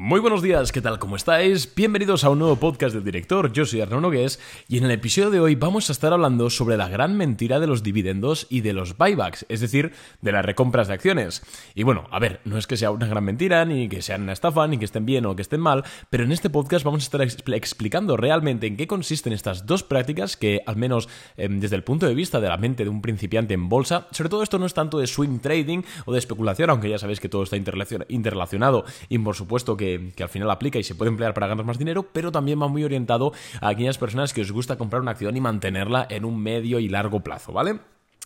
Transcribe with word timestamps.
Muy 0.00 0.20
buenos 0.20 0.42
días, 0.42 0.70
¿qué 0.70 0.80
tal? 0.80 1.00
¿Cómo 1.00 1.16
estáis? 1.16 1.74
Bienvenidos 1.74 2.22
a 2.22 2.30
un 2.30 2.38
nuevo 2.38 2.54
podcast 2.54 2.94
del 2.94 3.02
director, 3.02 3.52
yo 3.52 3.66
soy 3.66 3.80
Arnaud 3.80 4.00
Nogués 4.00 4.38
y 4.68 4.78
en 4.78 4.84
el 4.84 4.92
episodio 4.92 5.30
de 5.30 5.40
hoy 5.40 5.56
vamos 5.56 5.88
a 5.88 5.92
estar 5.92 6.12
hablando 6.12 6.50
sobre 6.50 6.76
la 6.76 6.88
gran 6.88 7.16
mentira 7.16 7.58
de 7.58 7.66
los 7.66 7.82
dividendos 7.82 8.46
y 8.48 8.60
de 8.60 8.74
los 8.74 8.96
buybacks, 8.96 9.44
es 9.48 9.58
decir, 9.58 9.90
de 10.22 10.30
las 10.30 10.44
recompras 10.44 10.86
de 10.86 10.94
acciones. 10.94 11.42
Y 11.74 11.82
bueno, 11.82 12.06
a 12.12 12.20
ver, 12.20 12.40
no 12.44 12.58
es 12.58 12.68
que 12.68 12.76
sea 12.76 12.92
una 12.92 13.08
gran 13.08 13.24
mentira, 13.24 13.64
ni 13.64 13.88
que 13.88 14.00
sean 14.00 14.22
una 14.22 14.34
estafa, 14.34 14.68
ni 14.68 14.78
que 14.78 14.84
estén 14.84 15.04
bien 15.04 15.26
o 15.26 15.34
que 15.34 15.42
estén 15.42 15.60
mal, 15.60 15.82
pero 16.10 16.22
en 16.22 16.30
este 16.30 16.48
podcast 16.48 16.84
vamos 16.84 17.02
a 17.02 17.18
estar 17.18 17.52
explicando 17.56 18.16
realmente 18.16 18.68
en 18.68 18.76
qué 18.76 18.86
consisten 18.86 19.32
estas 19.32 19.66
dos 19.66 19.82
prácticas 19.82 20.36
que, 20.36 20.60
al 20.64 20.76
menos 20.76 21.08
em, 21.36 21.58
desde 21.58 21.74
el 21.74 21.82
punto 21.82 22.06
de 22.06 22.14
vista 22.14 22.38
de 22.38 22.48
la 22.48 22.56
mente 22.56 22.84
de 22.84 22.90
un 22.90 23.02
principiante 23.02 23.54
en 23.54 23.68
bolsa, 23.68 24.06
sobre 24.12 24.30
todo 24.30 24.44
esto 24.44 24.60
no 24.60 24.66
es 24.66 24.74
tanto 24.74 25.00
de 25.00 25.08
swing 25.08 25.40
trading 25.40 25.82
o 26.04 26.12
de 26.12 26.20
especulación, 26.20 26.70
aunque 26.70 26.88
ya 26.88 26.98
sabéis 26.98 27.18
que 27.18 27.28
todo 27.28 27.42
está 27.42 27.56
interrelacionado 27.56 28.84
y 29.08 29.18
por 29.18 29.34
supuesto 29.34 29.76
que 29.76 29.87
que, 30.14 30.22
al 30.22 30.28
final 30.28 30.50
aplica 30.50 30.78
y 30.78 30.82
se 30.82 30.94
puede 30.94 31.10
emplear 31.10 31.34
para 31.34 31.46
ganar 31.46 31.64
más 31.64 31.78
dinero, 31.78 32.06
pero 32.12 32.32
también 32.32 32.60
va 32.60 32.68
muy 32.68 32.84
orientado 32.84 33.32
a 33.60 33.68
aquellas 33.68 33.98
personas 33.98 34.32
que 34.32 34.42
os 34.42 34.52
gusta 34.52 34.76
comprar 34.76 35.02
una 35.02 35.12
acción 35.12 35.36
y 35.36 35.40
mantenerla 35.40 36.06
en 36.10 36.24
un 36.24 36.40
medio 36.42 36.78
y 36.78 36.88
largo 36.88 37.20
plazo, 37.20 37.52
¿vale? 37.52 37.78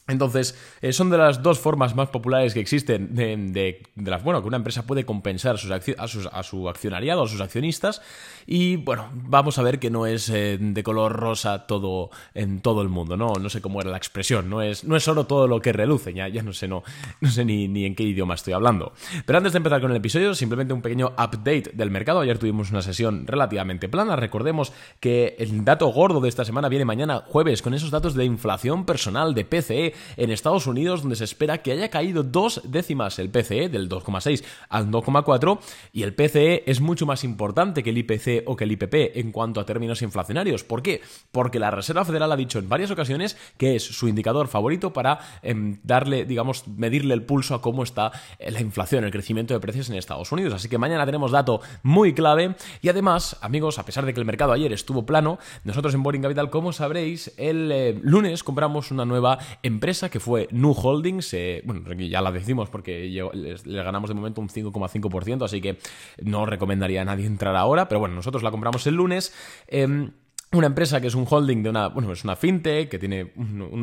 Entonces, 0.09 0.59
eh, 0.80 0.92
son 0.92 1.11
de 1.11 1.19
las 1.19 1.45
dos 1.45 1.61
formas 1.61 1.95
más 1.95 2.09
populares 2.09 2.55
que 2.55 2.60
existen 2.60 3.15
de, 3.15 3.83
las, 3.95 4.24
bueno, 4.24 4.43
que 4.43 4.48
una 4.48 4.56
empresa 4.56 4.84
puede 4.84 5.05
compensar 5.05 5.55
a, 5.55 5.59
sus, 5.59 6.27
a, 6.27 6.43
su 6.43 6.69
accionariado, 6.69 7.23
a 7.23 7.29
sus 7.29 7.41
accionistas. 7.41 8.02
Y 8.45 8.77
bueno, 8.77 9.10
vamos 9.15 9.59
a 9.59 9.62
ver 9.62 9.79
que 9.79 9.91
no 9.91 10.07
es 10.07 10.29
eh, 10.29 10.59
de 10.60 10.83
color 10.83 11.12
rosa 11.12 11.66
todo 11.66 12.10
en 12.34 12.60
todo 12.60 12.83
el 12.83 12.88
mundo, 12.88 13.16
¿no? 13.16 13.34
No 13.34 13.48
sé 13.48 13.60
cómo 13.60 13.80
era 13.80 13.91
la 13.91 13.96
expresión, 13.96 14.51
no 14.51 14.60
es, 14.60 14.83
no 14.83 14.96
es 14.96 15.05
solo 15.05 15.27
todo 15.27 15.46
lo 15.46 15.60
que 15.60 15.73
reluce, 15.73 16.12
ya, 16.12 16.27
ya 16.27 16.43
no 16.43 16.52
sé, 16.52 16.66
no, 16.66 16.82
no 17.21 17.30
sé 17.30 17.45
ni, 17.45 17.69
ni 17.69 17.84
en 17.84 17.95
qué 17.95 18.02
idioma 18.02 18.34
estoy 18.34 18.55
hablando. 18.55 18.93
Pero 19.24 19.37
antes 19.37 19.52
de 19.52 19.59
empezar 19.59 19.80
con 19.80 19.93
el 19.93 19.96
episodio, 19.98 20.34
simplemente 20.34 20.74
un 20.74 20.82
pequeño 20.82 21.12
update 21.12 21.71
del 21.74 21.93
mercado. 21.93 22.21
Ayer 22.21 22.38
tuvimos 22.38 22.73
una 22.73 22.82
sesión 22.82 23.24
relativamente 23.27 23.88
plana. 23.88 24.16
Recordemos 24.16 24.73
que 24.99 25.37
el 25.38 25.65
dato 25.65 25.87
gordo 25.88 26.21
de 26.21 26.29
esta 26.29 26.45
semana 26.45 26.68
viene 26.68 26.84
mañana 26.84 27.23
jueves 27.27 27.62
con 27.62 27.73
esos 27.73 27.93
datos 27.93 28.15
de 28.15 28.24
inflación 28.24 28.84
personal 28.84 29.34
de 29.34 29.45
PCE 29.45 29.91
en 30.16 30.30
Estados 30.30 30.66
Unidos, 30.66 31.02
donde 31.02 31.16
se 31.16 31.24
espera 31.24 31.59
que 31.59 31.73
haya 31.73 31.88
caído 31.88 32.23
dos 32.23 32.60
décimas 32.65 33.18
el 33.18 33.30
PCE, 33.30 33.68
del 33.68 33.88
2,6 33.88 34.45
al 34.68 34.90
2,4, 34.90 35.59
y 35.93 36.02
el 36.02 36.15
PCE 36.15 36.65
es 36.66 36.80
mucho 36.80 37.07
más 37.07 37.24
importante 37.24 37.82
que 37.82 37.90
el 37.90 37.99
IPC 37.99 38.45
o 38.46 38.57
que 38.57 38.65
el 38.65 38.73
IPP 38.73 39.16
en 39.16 39.32
cuanto 39.32 39.60
a 39.60 39.66
términos 39.66 40.02
inflacionarios. 40.02 40.65
¿Por 40.65 40.82
qué? 40.82 41.01
Porque 41.30 41.59
la 41.59 41.71
Reserva 41.71 42.04
Federal 42.04 42.32
ha 42.32 42.37
dicho 42.37 42.59
en 42.59 42.68
varias 42.68 42.90
ocasiones 42.90 43.37
que 43.57 43.76
es 43.76 43.82
su 43.84 44.09
indicador 44.09 44.49
favorito 44.49 44.93
para 44.93 45.18
em, 45.43 45.79
darle, 45.82 46.24
digamos, 46.24 46.66
medirle 46.68 47.15
el 47.15 47.23
pulso 47.23 47.54
a 47.54 47.62
cómo 47.62 47.82
está 47.82 48.12
eh, 48.38 48.51
la 48.51 48.60
inflación, 48.60 49.04
el 49.04 49.10
crecimiento 49.10 49.54
de 49.54 49.60
precios 49.60 49.88
en 49.90 49.96
Estados 49.96 50.32
Unidos. 50.32 50.54
Así 50.54 50.68
que 50.68 50.79
mañana 50.79 51.06
tenemos 51.06 51.30
dato 51.30 51.60
muy 51.82 52.15
clave. 52.15 52.54
Y 52.80 52.88
además, 52.88 53.37
amigos, 53.40 53.79
a 53.79 53.84
pesar 53.84 54.06
de 54.06 54.15
que 54.15 54.21
el 54.21 54.27
mercado 54.27 54.52
ayer 54.52 54.73
estuvo 54.73 55.06
plano, 55.06 55.38
nosotros 55.65 55.95
en 55.95 56.02
Boring 56.02 56.23
Capital, 56.23 56.51
como 56.51 56.73
sabréis, 56.73 57.32
el 57.37 57.71
eh, 57.73 57.99
lunes 58.02 58.43
compramos 58.43 58.90
una 58.90 59.04
nueva 59.04 59.38
empresa 59.62 59.82
empresa 59.83 60.09
que 60.09 60.21
fue 60.21 60.47
Nu 60.52 60.71
Holdings. 60.71 61.35
Eh, 61.35 61.61
bueno, 61.65 61.93
ya 61.95 62.21
la 62.21 62.30
decimos 62.30 62.71
porque 62.71 63.09
le 63.09 63.83
ganamos 63.83 64.09
de 64.09 64.15
momento 64.15 64.41
un 64.41 64.49
5,5%, 64.49 65.44
así 65.44 65.61
que 65.61 65.77
no 66.22 66.47
recomendaría 66.47 67.03
a 67.03 67.05
nadie 67.05 67.27
entrar 67.27 67.56
ahora. 67.56 67.89
Pero 67.89 67.99
bueno, 67.99 68.15
nosotros 68.15 68.44
la 68.44 68.53
compramos 68.53 68.87
el 68.87 68.94
lunes. 68.94 69.34
Em, 69.66 70.12
una 70.55 70.67
empresa 70.67 71.00
que 71.00 71.06
es 71.06 71.15
un 71.15 71.27
holding 71.28 71.62
de 71.62 71.71
una, 71.71 71.89
bueno, 71.89 72.12
es 72.12 72.25
una 72.25 72.37
fintech 72.37 72.91
que 72.91 72.99
tiene 72.99 73.33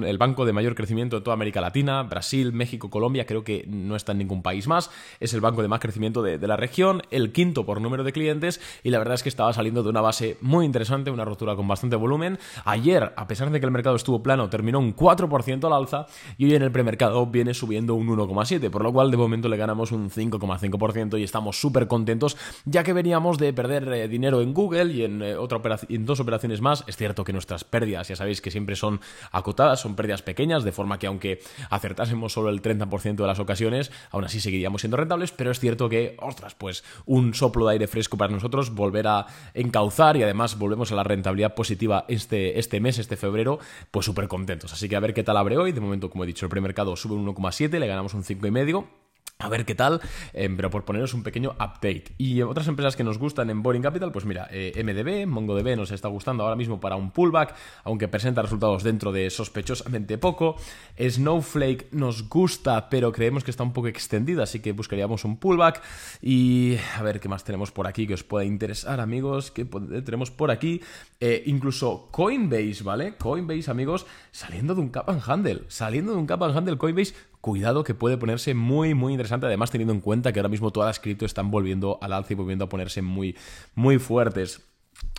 el 0.05 0.17
banco 0.19 0.45
de 0.45 0.53
mayor 0.53 0.75
crecimiento 0.75 1.15
de 1.15 1.23
toda 1.23 1.33
América 1.33 1.61
Latina, 1.61 2.03
Brasil, 2.03 2.53
México, 2.53 2.91
Colombia, 2.91 3.25
creo 3.25 3.43
que 3.43 3.65
no 3.67 3.95
está 3.95 4.11
en 4.11 4.19
ningún 4.19 4.43
país 4.43 4.67
más, 4.67 4.91
es 5.19 5.33
el 5.33 5.41
banco 5.41 5.63
de 5.63 5.67
más 5.67 5.79
crecimiento 5.79 6.21
de, 6.21 6.37
la 6.47 6.57
región, 6.57 7.01
el 7.09 7.31
quinto 7.31 7.65
por 7.65 7.81
número 7.81 8.03
de 8.03 8.13
clientes 8.13 8.61
y 8.83 8.91
la 8.91 8.99
verdad 8.99 9.15
es 9.15 9.23
que 9.23 9.29
estaba 9.29 9.51
saliendo 9.51 9.81
de 9.81 9.89
una 9.89 10.01
base 10.01 10.37
muy 10.41 10.63
interesante, 10.63 11.09
una 11.09 11.25
rotura 11.25 11.55
con 11.55 11.67
bastante 11.67 11.95
volumen. 11.95 12.37
Ayer, 12.65 13.13
a 13.15 13.27
pesar 13.27 13.49
de 13.49 13.59
que 13.59 13.65
el 13.65 13.71
mercado 13.71 13.95
estuvo 13.95 14.21
plano, 14.21 14.47
terminó 14.51 14.77
un 14.77 14.95
4% 14.95 15.65
al 15.65 15.73
alza 15.73 16.05
y 16.37 16.45
hoy 16.45 16.53
en 16.53 16.61
el 16.61 16.71
premercado 16.71 17.25
viene 17.25 17.55
subiendo 17.55 17.95
un 17.95 18.07
1,7%, 18.09 18.69
por 18.69 18.83
lo 18.83 18.93
cual 18.93 19.09
de 19.09 19.17
momento 19.17 19.49
le 19.49 19.57
ganamos 19.57 19.91
un 19.91 20.11
5,5% 20.11 21.19
y 21.19 21.23
estamos 21.23 21.59
súper 21.59 21.87
contentos 21.87 22.37
ya 22.65 22.83
que 22.83 22.93
veníamos 22.93 23.39
de 23.39 23.53
perder 23.53 23.91
eh, 23.91 24.07
dinero 24.07 24.41
en 24.41 24.53
Google 24.53 24.93
y 24.93 25.03
en, 25.03 25.23
eh, 25.23 25.35
otra 25.35 25.59
en 25.89 26.05
dos 26.05 26.19
operaciones 26.19 26.58
más. 26.61 26.83
Es 26.87 26.97
cierto 26.97 27.23
que 27.23 27.33
nuestras 27.33 27.63
pérdidas, 27.63 28.07
ya 28.07 28.15
sabéis 28.15 28.41
que 28.41 28.51
siempre 28.51 28.75
son 28.75 28.99
acotadas, 29.31 29.79
son 29.81 29.95
pérdidas 29.95 30.21
pequeñas, 30.21 30.63
de 30.63 30.71
forma 30.71 30.99
que 30.99 31.07
aunque 31.07 31.41
acertásemos 31.69 32.33
solo 32.33 32.49
el 32.49 32.61
30% 32.61 33.15
de 33.15 33.27
las 33.27 33.39
ocasiones, 33.39 33.91
aún 34.11 34.25
así 34.25 34.39
seguiríamos 34.39 34.81
siendo 34.81 34.97
rentables, 34.97 35.31
pero 35.31 35.51
es 35.51 35.59
cierto 35.59 35.89
que, 35.89 36.15
ostras, 36.19 36.55
pues 36.55 36.83
un 37.05 37.33
soplo 37.33 37.65
de 37.67 37.73
aire 37.73 37.87
fresco 37.87 38.17
para 38.17 38.31
nosotros, 38.31 38.73
volver 38.73 39.07
a 39.07 39.27
encauzar 39.53 40.17
y 40.17 40.23
además 40.23 40.57
volvemos 40.57 40.91
a 40.91 40.95
la 40.95 41.03
rentabilidad 41.03 41.55
positiva 41.55 42.05
este, 42.07 42.59
este 42.59 42.79
mes, 42.79 42.99
este 42.99 43.17
febrero, 43.17 43.59
pues 43.91 44.05
súper 44.05 44.27
contentos. 44.27 44.73
Así 44.73 44.89
que 44.89 44.95
a 44.95 44.99
ver 44.99 45.13
qué 45.13 45.23
tal 45.23 45.37
abre 45.37 45.57
hoy. 45.57 45.71
De 45.71 45.81
momento, 45.81 46.09
como 46.09 46.23
he 46.23 46.27
dicho, 46.27 46.45
el 46.45 46.49
premercado 46.49 46.95
sube 46.95 47.15
un 47.15 47.25
1,7, 47.25 47.79
le 47.79 47.87
ganamos 47.87 48.13
un 48.13 48.23
5,5 48.23 48.85
a 49.41 49.47
ver 49.47 49.65
qué 49.65 49.73
tal, 49.73 50.01
em, 50.33 50.57
pero 50.57 50.69
por 50.69 50.83
poneros 50.83 51.13
un 51.13 51.23
pequeño 51.23 51.51
update. 51.51 52.11
Y 52.17 52.41
otras 52.41 52.67
empresas 52.67 52.97
que 52.97 53.05
nos 53.05 53.17
gustan 53.17 53.49
en 53.49 53.63
Boring 53.63 53.81
Capital, 53.81 54.11
pues 54.11 54.25
mira, 54.25 54.49
eh, 54.51 54.73
MDB, 54.83 55.25
MongoDB 55.27 55.77
nos 55.77 55.91
está 55.91 56.09
gustando 56.09 56.43
ahora 56.43 56.57
mismo 56.57 56.81
para 56.81 56.97
un 56.97 57.11
pullback, 57.11 57.55
aunque 57.85 58.09
presenta 58.09 58.41
resultados 58.41 58.83
dentro 58.83 59.13
de 59.13 59.29
sospechosamente 59.29 60.17
poco. 60.17 60.57
Snowflake 60.99 61.87
nos 61.93 62.27
gusta, 62.27 62.89
pero 62.89 63.13
creemos 63.13 63.45
que 63.45 63.51
está 63.51 63.63
un 63.63 63.71
poco 63.71 63.87
extendida, 63.87 64.43
así 64.43 64.59
que 64.59 64.73
buscaríamos 64.73 65.23
un 65.23 65.37
pullback. 65.37 65.81
Y 66.21 66.75
a 66.97 67.01
ver 67.01 67.21
qué 67.21 67.29
más 67.29 67.45
tenemos 67.45 67.71
por 67.71 67.87
aquí 67.87 68.07
que 68.07 68.15
os 68.15 68.25
pueda 68.25 68.43
interesar, 68.43 68.99
amigos. 68.99 69.51
¿Qué 69.51 69.63
tenemos 69.63 70.31
por 70.31 70.51
aquí? 70.51 70.81
Eh, 71.21 71.43
incluso 71.45 72.09
Coinbase, 72.11 72.83
¿vale? 72.83 73.15
Coinbase, 73.15 73.71
amigos, 73.71 74.05
saliendo 74.31 74.75
de 74.75 74.81
un 74.81 74.89
cap 74.89 75.09
and 75.09 75.21
handle, 75.25 75.63
saliendo 75.69 76.11
de 76.11 76.17
un 76.17 76.27
cap 76.27 76.43
and 76.43 76.57
handle 76.57 76.77
Coinbase 76.77 77.13
cuidado 77.41 77.83
que 77.83 77.93
puede 77.93 78.17
ponerse 78.17 78.53
muy, 78.53 78.93
muy 78.93 79.13
interesante. 79.13 79.45
Además, 79.45 79.71
teniendo 79.71 79.93
en 79.93 80.01
cuenta 80.01 80.31
que 80.31 80.39
ahora 80.39 80.49
mismo 80.49 80.71
todas 80.71 80.87
las 80.87 80.99
cripto 80.99 81.25
están 81.25 81.51
volviendo 81.51 81.97
al 82.01 82.13
alza 82.13 82.33
y 82.33 82.35
volviendo 82.35 82.65
a 82.65 82.69
ponerse 82.69 83.01
muy, 83.01 83.37
muy 83.75 83.97
fuertes. 83.99 84.65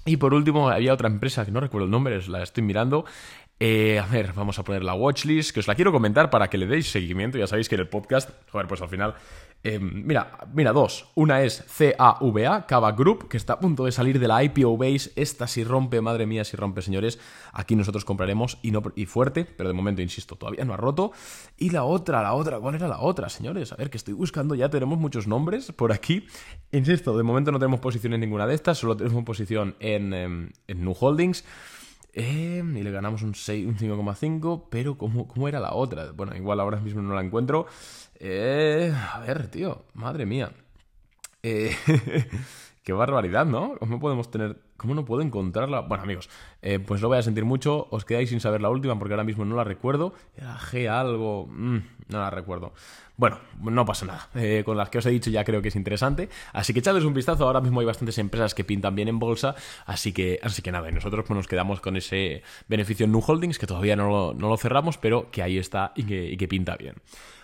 Y 0.04 0.16
por 0.16 0.34
último, 0.34 0.69
había 0.69 0.92
otra 0.92 1.09
empresa 1.09 1.44
que 1.44 1.50
no 1.50 1.60
recuerdo 1.60 1.86
el 1.86 1.91
nombre, 1.91 2.20
la 2.28 2.42
estoy 2.42 2.62
mirando. 2.62 3.04
Eh, 3.60 3.98
a 3.98 4.06
ver, 4.06 4.32
vamos 4.32 4.59
a 4.59 4.65
poner 4.65 4.82
la 4.82 4.94
watchlist, 4.94 5.53
que 5.53 5.60
os 5.60 5.69
la 5.69 5.75
quiero 5.75 5.93
comentar 5.93 6.31
para 6.31 6.48
que 6.48 6.59
le 6.59 6.66
deis 6.66 6.91
seguimiento. 6.91 7.38
Ya 7.38 7.47
sabéis 7.47 7.69
que 7.69 7.75
en 7.75 7.82
el 7.82 7.88
podcast, 7.88 8.31
joder, 8.50 8.66
pues 8.66 8.81
al 8.81 8.88
final 8.88 9.15
Em, 9.62 10.06
mira, 10.06 10.38
mira, 10.54 10.72
dos. 10.72 11.06
Una 11.15 11.43
es 11.43 11.62
CAVA, 11.76 12.66
Cava 12.66 12.93
Group, 12.93 13.28
que 13.28 13.37
está 13.37 13.54
a 13.54 13.60
punto 13.60 13.84
de 13.84 13.93
salir 13.93 14.19
de 14.19 14.26
la 14.26 14.43
IPO 14.43 14.78
base. 14.78 15.12
Esta 15.16 15.47
si 15.47 15.65
rompe, 15.65 16.00
madre 16.00 16.26
mía, 16.26 16.44
si 16.44 16.56
rompe, 16.56 16.81
señores. 16.81 17.19
Aquí 17.53 17.76
nosotros 17.76 18.06
compraremos 18.06 18.59
y, 18.62 18.71
no, 18.71 18.82
y 18.97 19.04
fuerte, 19.04 19.44
pero 19.44 19.69
de 19.69 19.75
momento, 19.75 20.00
insisto, 20.00 20.37
todavía 20.37 20.65
no 20.65 20.72
ha 20.72 20.78
roto. 20.78 21.12
Y 21.59 21.71
la 21.71 21.84
otra, 21.84 22.22
la 22.22 22.32
otra, 22.32 22.59
¿cuál 22.59 22.77
era 22.77 22.88
la 22.88 23.00
otra, 23.00 23.28
señores? 23.28 23.72
A 23.72 23.77
ver, 23.77 23.91
que 23.91 23.98
estoy 23.98 24.15
buscando, 24.15 24.54
ya 24.54 24.71
tenemos 24.71 24.98
muchos 24.98 25.27
nombres 25.27 25.72
por 25.72 25.92
aquí. 25.92 26.27
Insisto, 26.72 27.16
de 27.16 27.22
momento 27.22 27.53
no 27.53 27.59
tenemos 27.59 27.81
posición 27.81 28.15
en 28.15 28.21
ninguna 28.21 28.47
de 28.47 28.54
estas, 28.54 28.78
solo 28.78 28.97
tenemos 28.97 29.25
posición 29.25 29.77
en, 29.78 30.15
em, 30.15 30.50
en 30.69 30.84
New 30.84 30.94
Holdings. 30.98 31.44
Eh, 32.12 32.62
y 32.65 32.82
le 32.82 32.91
ganamos 32.91 33.22
un, 33.22 33.34
5,5, 33.34 34.65
pero 34.71 34.98
¿cómo, 34.98 35.28
¿cómo, 35.28 35.48
era 35.48 35.60
la 35.60 35.75
otra? 35.75 36.12
Bueno, 36.12 36.34
igual 36.37 36.60
ahora 36.60 36.81
mismo 36.81 37.03
no 37.03 37.15
la 37.15 37.22
encuentro. 37.22 37.66
Eh, 38.19 38.93
a 39.12 39.21
ver, 39.21 39.48
tío, 39.48 39.84
madre 39.94 40.26
mía. 40.26 40.53
Eh, 41.43 41.75
qué 42.82 42.93
barbaridad, 42.93 43.47
¿no? 43.47 43.76
¿Cómo 43.78 44.00
podemos 44.00 44.31
tener 44.31 44.60
¿Cómo 44.80 44.94
no 44.94 45.04
puedo 45.04 45.20
encontrarla? 45.20 45.80
Bueno, 45.80 46.04
amigos, 46.04 46.30
eh, 46.62 46.78
pues 46.78 47.02
lo 47.02 47.08
voy 47.08 47.18
a 47.18 47.22
sentir 47.22 47.44
mucho. 47.44 47.86
Os 47.91 48.06
quedáis 48.06 48.30
sin 48.30 48.41
saber 48.41 48.62
la 48.62 48.70
última 48.70 48.98
porque 48.98 49.12
ahora 49.12 49.24
mismo 49.24 49.44
no 49.44 49.54
la 49.54 49.62
recuerdo. 49.62 50.14
Era 50.38 50.58
G 50.58 50.88
algo. 50.88 51.46
Mm, 51.48 51.80
no 52.08 52.18
la 52.18 52.30
recuerdo. 52.30 52.72
Bueno, 53.18 53.41
no 53.60 53.84
pasa 53.84 54.06
nada. 54.06 54.30
Eh, 54.36 54.62
con 54.64 54.78
las 54.78 54.88
que 54.88 54.96
os 54.96 55.04
he 55.04 55.10
dicho 55.10 55.28
ya 55.28 55.44
creo 55.44 55.60
que 55.60 55.68
es 55.68 55.76
interesante. 55.76 56.30
Así 56.54 56.72
que 56.72 56.78
echadles 56.78 57.04
un 57.04 57.12
vistazo. 57.12 57.44
Ahora 57.44 57.60
mismo 57.60 57.80
hay 57.80 57.86
bastantes 57.86 58.16
empresas 58.16 58.54
que 58.54 58.65
pintan 58.65 58.94
bien 58.94 59.09
en 59.09 59.18
bolsa. 59.18 59.54
Así 59.84 60.15
que, 60.15 60.41
así 60.42 60.62
que 60.62 60.72
nada, 60.72 60.88
y 60.88 60.92
nosotros 60.92 61.26
pues, 61.28 61.36
nos 61.36 61.47
quedamos 61.47 61.83
con 61.83 61.98
ese 61.98 62.42
beneficio 62.66 63.04
en 63.04 63.12
New 63.12 63.22
Holdings 63.26 63.59
que 63.59 63.66
todavía 63.66 63.97
no 63.97 64.33
lo, 64.33 64.56
cerramos, 64.56 64.97
pero 64.97 65.30
que 65.30 65.42
ahí 65.42 65.59
está 65.59 65.92
y 65.94 66.04
que, 66.04 66.24
y 66.24 66.38
que 66.38 66.48
pinta 66.48 66.78
bien. 66.78 66.94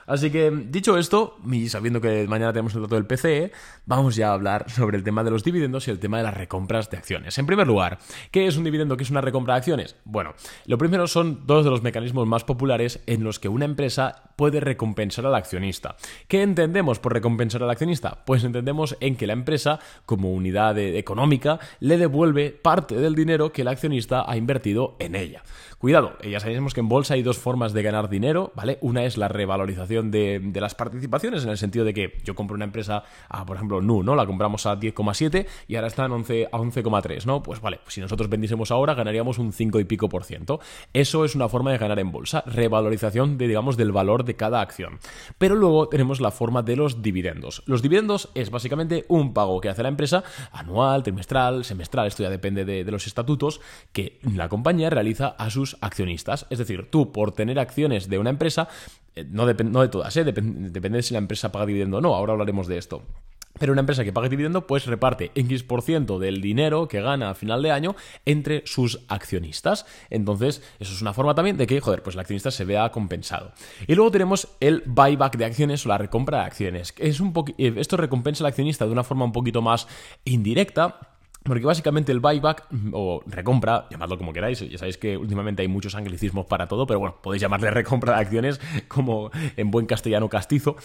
Así 0.06 0.30
que, 0.30 0.50
dicho 0.50 0.96
esto, 0.98 1.36
y 1.50 1.68
sabiendo 1.68 2.00
que 2.00 2.26
mañana 2.28 2.52
tenemos 2.52 2.74
el 2.76 2.82
dato 2.82 2.94
del 2.94 3.06
PCE, 3.06 3.50
vamos 3.86 4.14
ya 4.14 4.30
a 4.30 4.34
hablar 4.34 4.70
sobre 4.70 4.96
el 4.96 5.04
tema 5.04 5.24
de 5.24 5.32
los 5.32 5.42
dividendos 5.42 5.88
y 5.88 5.90
el 5.90 5.98
tema 5.98 6.18
de 6.18 6.22
las 6.22 6.34
recompras 6.34 6.90
de 6.90 6.96
acciones. 6.96 7.25
En 7.37 7.46
primer 7.46 7.67
lugar, 7.67 7.99
¿qué 8.31 8.46
es 8.46 8.56
un 8.56 8.64
dividendo? 8.64 8.96
¿Qué 8.96 9.02
es 9.02 9.11
una 9.11 9.20
recompra 9.20 9.55
de 9.55 9.58
acciones? 9.58 9.96
Bueno, 10.05 10.34
lo 10.67 10.78
primero 10.78 11.06
son 11.08 11.46
dos 11.46 11.64
de 11.64 11.70
los 11.70 11.82
mecanismos 11.82 12.26
más 12.26 12.44
populares 12.44 13.00
en 13.06 13.25
los 13.25 13.40
que 13.40 13.49
una 13.49 13.64
empresa 13.64 14.31
puede 14.37 14.61
recompensar 14.61 15.26
al 15.26 15.34
accionista. 15.34 15.96
¿Qué 16.28 16.43
entendemos 16.43 17.00
por 17.00 17.12
recompensar 17.12 17.62
al 17.62 17.70
accionista? 17.70 18.25
Pues 18.25 18.44
entendemos 18.44 18.96
en 19.00 19.17
que 19.17 19.26
la 19.26 19.32
empresa, 19.32 19.81
como 20.05 20.32
unidad 20.32 20.78
económica, 20.78 21.58
le 21.81 21.99
devuelve 21.99 22.50
parte 22.50 22.94
del 22.94 23.14
dinero 23.14 23.52
que 23.52 23.62
el 23.62 23.69
accionista 23.69 24.25
ha 24.26 24.37
invertido 24.37 24.96
en 25.00 25.17
ella. 25.17 25.43
Cuidado, 25.78 26.17
eh, 26.23 26.31
ya 26.31 26.40
sabemos 26.40 26.73
que 26.73 26.81
en 26.81 26.88
bolsa 26.88 27.14
hay 27.14 27.23
dos 27.23 27.38
formas 27.38 27.73
de 27.73 27.82
ganar 27.82 28.08
dinero, 28.08 28.50
¿vale? 28.55 28.78
Una 28.81 29.05
es 29.05 29.19
la 29.19 29.28
revalorización 29.28 30.11
de, 30.11 30.40
las 30.55 30.75
participaciones, 30.75 31.44
en 31.44 31.50
el 31.50 31.58
sentido 31.58 31.84
de 31.84 31.93
que 31.93 32.19
yo 32.25 32.34
compro 32.34 32.55
una 32.55 32.64
empresa, 32.64 33.05
a, 33.28 33.44
por 33.44 33.56
ejemplo, 33.56 33.82
NU, 33.82 34.02
¿no? 34.02 34.17
La 34.17 34.25
compramos 34.26 34.64
a 34.64 34.78
10,7 34.78 35.46
y 35.69 35.76
ahora 35.76 35.88
está 35.88 36.06
en 36.06 36.12
11, 36.12 36.49
a 36.50 36.56
11,3, 36.56 37.15
¿no? 37.24 37.42
Pues 37.42 37.60
vale, 37.60 37.80
si 37.88 38.00
nosotros 38.00 38.28
vendiésemos 38.28 38.70
ahora 38.70 38.94
ganaríamos 38.94 39.38
un 39.38 39.52
5 39.52 39.80
y 39.80 39.84
pico 39.84 40.08
por 40.08 40.24
ciento. 40.24 40.60
Eso 40.92 41.24
es 41.24 41.34
una 41.34 41.48
forma 41.48 41.72
de 41.72 41.78
ganar 41.78 41.98
en 41.98 42.12
bolsa, 42.12 42.42
revalorización 42.46 43.38
de, 43.38 43.48
digamos, 43.48 43.76
del 43.76 43.92
valor 43.92 44.24
de 44.24 44.34
cada 44.34 44.60
acción. 44.60 44.98
Pero 45.38 45.54
luego 45.54 45.88
tenemos 45.88 46.20
la 46.20 46.30
forma 46.30 46.62
de 46.62 46.76
los 46.76 47.02
dividendos. 47.02 47.62
Los 47.66 47.82
dividendos 47.82 48.30
es 48.34 48.50
básicamente 48.50 49.04
un 49.08 49.32
pago 49.32 49.60
que 49.60 49.68
hace 49.68 49.82
la 49.82 49.88
empresa 49.88 50.24
anual, 50.52 51.02
trimestral, 51.02 51.64
semestral, 51.64 52.08
esto 52.08 52.22
ya 52.22 52.30
depende 52.30 52.64
de, 52.64 52.84
los 52.90 53.06
estatutos, 53.06 53.60
que 53.92 54.18
la 54.34 54.48
compañía 54.48 54.90
realiza 54.90 55.28
a 55.28 55.50
sus 55.50 55.76
accionistas. 55.80 56.46
Es 56.50 56.58
decir, 56.58 56.90
tú 56.90 57.12
por 57.12 57.32
tener 57.32 57.58
acciones 57.58 58.08
de 58.08 58.18
una 58.18 58.30
empresa, 58.30 58.68
eh, 59.14 59.24
no, 59.28 59.46
no 59.46 59.80
de 59.80 59.88
todas, 59.88 60.16
¿eh? 60.16 60.24
depende 60.24 60.96
de 60.96 61.02
si 61.02 61.14
la 61.14 61.18
empresa 61.18 61.52
paga 61.52 61.66
dividendo 61.66 61.98
o 61.98 62.00
no, 62.00 62.14
ahora 62.14 62.32
hablaremos 62.32 62.66
de 62.66 62.78
esto. 62.78 63.02
Pero 63.58 63.72
una 63.72 63.80
empresa 63.80 64.04
que 64.04 64.12
paga 64.12 64.28
dividendo, 64.28 64.66
pues 64.66 64.86
reparte 64.86 65.30
X% 65.34 66.18
del 66.18 66.40
dinero 66.40 66.88
que 66.88 67.00
gana 67.00 67.30
a 67.30 67.34
final 67.34 67.62
de 67.62 67.70
año 67.70 67.96
entre 68.24 68.62
sus 68.66 69.00
accionistas. 69.08 69.86
Entonces, 70.10 70.62
eso 70.78 70.92
es 70.92 71.02
una 71.02 71.12
forma 71.12 71.34
también 71.34 71.56
de 71.56 71.66
que, 71.66 71.80
joder, 71.80 72.02
pues 72.02 72.14
el 72.14 72.20
accionista 72.20 72.50
se 72.50 72.64
vea 72.64 72.90
compensado. 72.90 73.52
Y 73.86 73.94
luego 73.94 74.10
tenemos 74.10 74.48
el 74.60 74.82
buyback 74.86 75.36
de 75.36 75.44
acciones 75.44 75.84
o 75.86 75.88
la 75.88 75.98
recompra 75.98 76.38
de 76.38 76.44
acciones. 76.44 76.94
Es 76.98 77.20
un 77.20 77.32
eh, 77.58 77.74
esto 77.76 77.96
recompensa 77.96 78.44
al 78.44 78.48
accionista 78.48 78.86
de 78.86 78.92
una 78.92 79.04
forma 79.04 79.24
un 79.24 79.32
poquito 79.32 79.62
más 79.62 79.86
indirecta 80.24 81.15
porque 81.46 81.64
básicamente 81.64 82.12
el 82.12 82.20
buyback 82.20 82.66
o 82.93 83.22
recompra, 83.26 83.87
llamadlo 83.90 84.19
como 84.19 84.32
queráis, 84.32 84.60
ya 84.60 84.78
sabéis 84.78 84.98
que 84.98 85.16
últimamente 85.16 85.62
hay 85.62 85.69
muchos 85.69 85.94
anglicismos 85.94 86.46
para 86.46 86.66
todo, 86.66 86.87
pero 86.87 87.00
bueno, 87.00 87.16
podéis 87.22 87.43
llamarle 87.43 87.70
recompra 87.70 88.14
de 88.14 88.20
acciones 88.20 88.60
como 88.88 89.31
en 89.56 89.70
buen 89.70 89.87
castellano 89.87 90.28
castizo. 90.28 90.76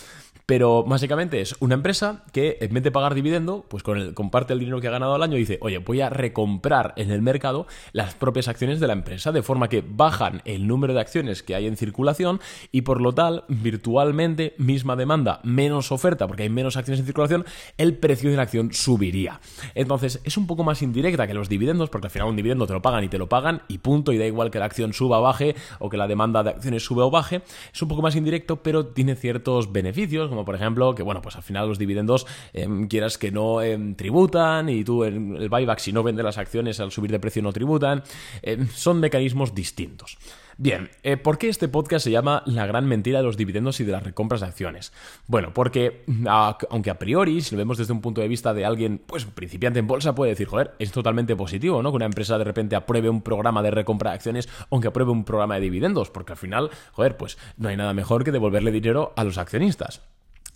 Pero 0.45 0.83
básicamente 0.83 1.39
es 1.39 1.55
una 1.59 1.75
empresa 1.75 2.23
que 2.33 2.57
en 2.59 2.73
vez 2.73 2.83
de 2.83 2.91
pagar 2.91 3.15
dividendo, 3.15 3.65
pues 3.69 3.83
con 3.83 3.97
el, 3.97 4.13
comparte 4.13 4.51
el 4.51 4.59
dinero 4.59 4.81
que 4.81 4.87
ha 4.87 4.91
ganado 4.91 5.15
al 5.15 5.23
año 5.23 5.37
y 5.37 5.41
dice, 5.41 5.57
oye, 5.61 5.77
voy 5.77 6.01
a 6.01 6.09
recomprar 6.09 6.93
en 6.97 7.09
el 7.11 7.21
mercado 7.21 7.67
las 7.93 8.15
propias 8.15 8.49
acciones 8.49 8.79
de 8.79 8.87
la 8.87 8.93
empresa, 8.93 9.31
de 9.31 9.43
forma 9.43 9.69
que 9.69 9.81
bajan 9.87 10.41
el 10.43 10.67
número 10.67 10.93
de 10.93 10.99
acciones 10.99 11.41
que 11.41 11.55
hay 11.55 11.67
en 11.67 11.77
circulación 11.77 12.41
y 12.71 12.81
por 12.81 12.99
lo 12.99 13.13
tal, 13.13 13.45
virtualmente, 13.47 14.53
misma 14.57 14.97
demanda, 14.97 15.39
menos 15.43 15.91
oferta, 15.91 16.27
porque 16.27 16.43
hay 16.43 16.49
menos 16.49 16.75
acciones 16.75 16.99
en 16.99 17.05
circulación, 17.05 17.45
el 17.77 17.95
precio 17.95 18.29
de 18.29 18.35
la 18.35 18.43
acción 18.43 18.73
subiría. 18.73 19.39
Entonces, 19.73 20.19
es 20.25 20.35
un 20.35 20.47
poco 20.51 20.65
más 20.65 20.81
indirecta 20.81 21.27
que 21.27 21.33
los 21.33 21.47
dividendos, 21.47 21.89
porque 21.89 22.07
al 22.07 22.11
final 22.11 22.27
un 22.27 22.35
dividendo 22.35 22.67
te 22.67 22.73
lo 22.73 22.81
pagan 22.81 23.05
y 23.05 23.07
te 23.07 23.17
lo 23.17 23.29
pagan 23.29 23.61
y 23.69 23.77
punto, 23.77 24.11
y 24.11 24.17
da 24.17 24.25
igual 24.25 24.51
que 24.51 24.59
la 24.59 24.65
acción 24.65 24.91
suba 24.91 25.19
o 25.19 25.21
baje 25.21 25.55
o 25.79 25.89
que 25.89 25.95
la 25.95 26.07
demanda 26.07 26.43
de 26.43 26.49
acciones 26.49 26.83
sube 26.83 27.03
o 27.03 27.09
baje, 27.09 27.41
es 27.73 27.81
un 27.81 27.87
poco 27.87 28.01
más 28.01 28.17
indirecto, 28.17 28.57
pero 28.57 28.87
tiene 28.87 29.15
ciertos 29.15 29.71
beneficios, 29.71 30.27
como 30.27 30.43
por 30.43 30.55
ejemplo 30.55 30.93
que, 30.93 31.03
bueno, 31.03 31.21
pues 31.21 31.37
al 31.37 31.43
final 31.43 31.69
los 31.69 31.79
dividendos 31.79 32.27
em, 32.51 32.89
quieras 32.89 33.17
que 33.17 33.31
no 33.31 33.61
em, 33.61 33.95
tributan 33.95 34.67
y 34.67 34.83
tú 34.83 35.05
en 35.05 35.37
el 35.37 35.47
buyback 35.47 35.79
si 35.79 35.93
no 35.93 36.03
vendes 36.03 36.25
las 36.25 36.37
acciones 36.37 36.81
al 36.81 36.91
subir 36.91 37.11
de 37.11 37.19
precio 37.19 37.41
no 37.41 37.53
tributan, 37.53 38.03
em, 38.41 38.67
son 38.67 38.99
mecanismos 38.99 39.55
distintos. 39.55 40.17
Bien, 40.57 40.89
eh, 41.03 41.17
¿por 41.17 41.37
qué 41.37 41.49
este 41.49 41.67
podcast 41.67 42.03
se 42.03 42.11
llama 42.11 42.43
La 42.45 42.65
gran 42.65 42.85
mentira 42.85 43.19
de 43.19 43.23
los 43.23 43.37
dividendos 43.37 43.79
y 43.79 43.83
de 43.83 43.91
las 43.91 44.03
recompras 44.03 44.41
de 44.41 44.47
acciones? 44.47 44.91
Bueno, 45.27 45.53
porque 45.53 46.03
aunque 46.27 46.89
a 46.89 46.99
priori, 46.99 47.41
si 47.41 47.55
lo 47.55 47.59
vemos 47.59 47.77
desde 47.77 47.93
un 47.93 48.01
punto 48.01 48.21
de 48.21 48.27
vista 48.27 48.53
de 48.53 48.65
alguien, 48.65 49.01
pues 49.05 49.25
principiante 49.25 49.79
en 49.79 49.87
bolsa, 49.87 50.15
puede 50.15 50.31
decir, 50.31 50.47
joder, 50.47 50.73
es 50.79 50.91
totalmente 50.91 51.35
positivo, 51.35 51.81
¿no? 51.81 51.91
Que 51.91 51.95
una 51.97 52.05
empresa 52.05 52.37
de 52.37 52.43
repente 52.43 52.75
apruebe 52.75 53.09
un 53.09 53.21
programa 53.21 53.61
de 53.61 53.71
recompra 53.71 54.11
de 54.11 54.15
acciones, 54.15 54.49
aunque 54.69 54.89
apruebe 54.89 55.11
un 55.11 55.23
programa 55.23 55.55
de 55.55 55.61
dividendos, 55.61 56.09
porque 56.09 56.33
al 56.33 56.37
final, 56.37 56.69
joder, 56.91 57.17
pues 57.17 57.37
no 57.57 57.69
hay 57.69 57.77
nada 57.77 57.93
mejor 57.93 58.23
que 58.23 58.31
devolverle 58.31 58.71
dinero 58.71 59.13
a 59.15 59.23
los 59.23 59.37
accionistas. 59.37 60.01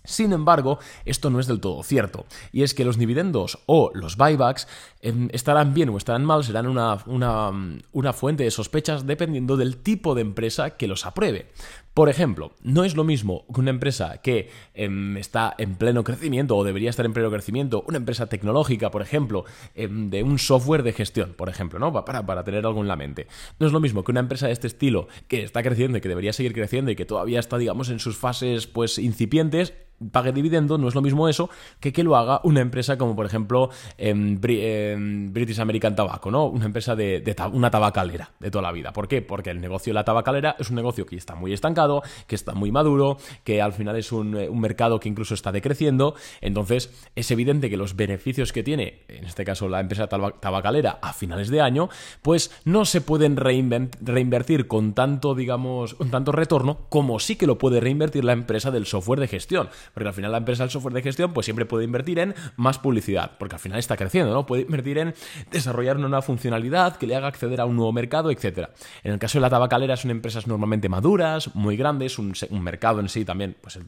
Sin 0.06 0.32
embargo, 0.32 0.78
esto 1.04 1.30
no 1.30 1.40
es 1.40 1.46
del 1.46 1.60
todo 1.60 1.82
cierto, 1.82 2.26
y 2.52 2.62
es 2.62 2.74
que 2.74 2.84
los 2.84 2.98
dividendos 2.98 3.58
o 3.66 3.90
los 3.94 4.16
buybacks 4.16 4.68
em, 5.00 5.28
estarán 5.32 5.74
bien 5.74 5.88
o 5.90 5.96
estarán 5.96 6.24
mal, 6.24 6.44
serán 6.44 6.66
una, 6.66 6.98
una, 7.06 8.12
fuente 8.12 8.44
de 8.44 8.50
sospechas 8.50 9.06
dependiendo 9.06 9.56
del 9.56 9.76
tipo 9.76 10.14
de 10.14 10.22
empresa 10.22 10.70
que 10.70 10.88
los 10.88 11.06
apruebe. 11.06 11.50
Por 11.92 12.10
ejemplo, 12.10 12.52
no 12.62 12.84
es 12.84 12.94
lo 12.94 13.04
mismo 13.04 13.46
que 13.52 13.60
una 13.60 13.70
empresa 13.70 14.18
que 14.18 14.50
em, 14.74 15.16
está 15.16 15.54
en 15.56 15.76
pleno 15.76 16.04
crecimiento 16.04 16.54
o 16.54 16.62
debería 16.62 16.90
estar 16.90 17.06
en 17.06 17.14
pleno 17.14 17.30
crecimiento, 17.30 17.84
una 17.88 17.96
empresa 17.96 18.26
tecnológica, 18.26 18.90
por 18.90 19.00
ejemplo, 19.00 19.46
em, 19.74 20.10
de 20.10 20.22
un 20.22 20.38
software 20.38 20.82
de 20.82 20.92
gestión, 20.92 21.32
por 21.32 21.48
ejemplo, 21.48 21.78
¿no? 21.78 21.92
Para, 21.92 22.26
para 22.26 22.44
tener 22.44 22.66
algo 22.66 22.82
en 22.82 22.88
la 22.88 22.96
mente. 22.96 23.26
No 23.58 23.66
es 23.66 23.72
lo 23.72 23.80
mismo 23.80 24.04
que 24.04 24.12
una 24.12 24.20
empresa 24.20 24.46
de 24.46 24.52
este 24.52 24.66
estilo 24.66 25.08
que 25.26 25.42
está 25.42 25.62
creciendo 25.62 25.96
y 25.96 26.02
que 26.02 26.08
debería 26.10 26.34
seguir 26.34 26.52
creciendo 26.52 26.90
y 26.90 26.96
que 26.96 27.06
todavía 27.06 27.40
está, 27.40 27.56
digamos, 27.56 27.88
en 27.88 27.98
sus 27.98 28.18
fases 28.18 28.66
pues 28.66 28.98
incipientes 28.98 29.72
pague 30.10 30.32
dividendo, 30.32 30.78
no 30.78 30.88
es 30.88 30.94
lo 30.94 31.02
mismo 31.02 31.28
eso 31.28 31.48
que 31.80 31.92
que 31.92 32.02
lo 32.02 32.16
haga 32.16 32.40
una 32.44 32.60
empresa 32.60 32.98
como 32.98 33.16
por 33.16 33.26
ejemplo 33.26 33.70
en 33.96 34.40
British 34.40 35.60
American 35.60 35.96
Tobacco, 35.96 36.30
¿no? 36.30 36.46
Una 36.46 36.66
empresa 36.66 36.94
de, 36.94 37.34
una 37.52 37.70
tabacalera 37.70 38.30
de 38.38 38.50
toda 38.50 38.62
la 38.62 38.72
vida. 38.72 38.92
¿Por 38.92 39.08
qué? 39.08 39.22
Porque 39.22 39.50
el 39.50 39.60
negocio 39.60 39.92
de 39.92 39.94
la 39.94 40.04
tabacalera 40.04 40.56
es 40.58 40.68
un 40.70 40.76
negocio 40.76 41.06
que 41.06 41.16
está 41.16 41.34
muy 41.34 41.52
estancado, 41.52 42.02
que 42.26 42.34
está 42.34 42.54
muy 42.54 42.70
maduro, 42.70 43.16
que 43.44 43.62
al 43.62 43.72
final 43.72 43.96
es 43.96 44.12
un, 44.12 44.34
un 44.34 44.60
mercado 44.60 45.00
que 45.00 45.08
incluso 45.08 45.34
está 45.34 45.52
decreciendo. 45.52 46.14
Entonces 46.40 46.90
es 47.14 47.30
evidente 47.30 47.70
que 47.70 47.76
los 47.76 47.96
beneficios 47.96 48.52
que 48.52 48.62
tiene, 48.62 49.04
en 49.08 49.24
este 49.24 49.44
caso 49.44 49.68
la 49.68 49.80
empresa 49.80 50.08
tabacalera, 50.08 50.98
a 51.00 51.12
finales 51.12 51.48
de 51.48 51.60
año, 51.60 51.88
pues 52.22 52.50
no 52.64 52.84
se 52.84 53.00
pueden 53.00 53.36
reinvertir 53.36 54.66
con 54.66 54.92
tanto, 54.92 55.34
digamos, 55.34 55.94
con 55.94 56.10
tanto 56.10 56.32
retorno 56.32 56.86
como 56.88 57.18
sí 57.18 57.36
que 57.36 57.46
lo 57.46 57.58
puede 57.58 57.80
reinvertir 57.80 58.24
la 58.24 58.32
empresa 58.32 58.70
del 58.70 58.86
software 58.86 59.20
de 59.20 59.28
gestión 59.28 59.68
porque 59.94 60.08
al 60.08 60.14
final 60.14 60.32
la 60.32 60.38
empresa 60.38 60.62
del 60.62 60.70
software 60.70 60.94
de 60.94 61.02
gestión 61.02 61.32
pues 61.32 61.46
siempre 61.46 61.66
puede 61.66 61.84
invertir 61.84 62.18
en 62.18 62.34
más 62.56 62.78
publicidad, 62.78 63.32
porque 63.38 63.56
al 63.56 63.60
final 63.60 63.78
está 63.78 63.96
creciendo, 63.96 64.32
¿no? 64.32 64.46
Puede 64.46 64.62
invertir 64.62 64.98
en 64.98 65.14
desarrollar 65.50 65.96
una 65.96 66.08
nueva 66.08 66.22
funcionalidad 66.22 66.96
que 66.96 67.06
le 67.06 67.16
haga 67.16 67.28
acceder 67.28 67.60
a 67.60 67.64
un 67.64 67.76
nuevo 67.76 67.92
mercado, 67.92 68.30
etc. 68.30 68.70
En 69.02 69.12
el 69.12 69.18
caso 69.18 69.38
de 69.38 69.42
la 69.42 69.50
tabacalera 69.50 69.96
son 69.96 70.10
empresas 70.10 70.46
normalmente 70.46 70.88
maduras, 70.88 71.54
muy 71.54 71.76
grandes, 71.76 72.18
un, 72.18 72.34
un 72.50 72.62
mercado 72.62 73.00
en 73.00 73.08
sí 73.08 73.24
también, 73.24 73.56
pues 73.60 73.78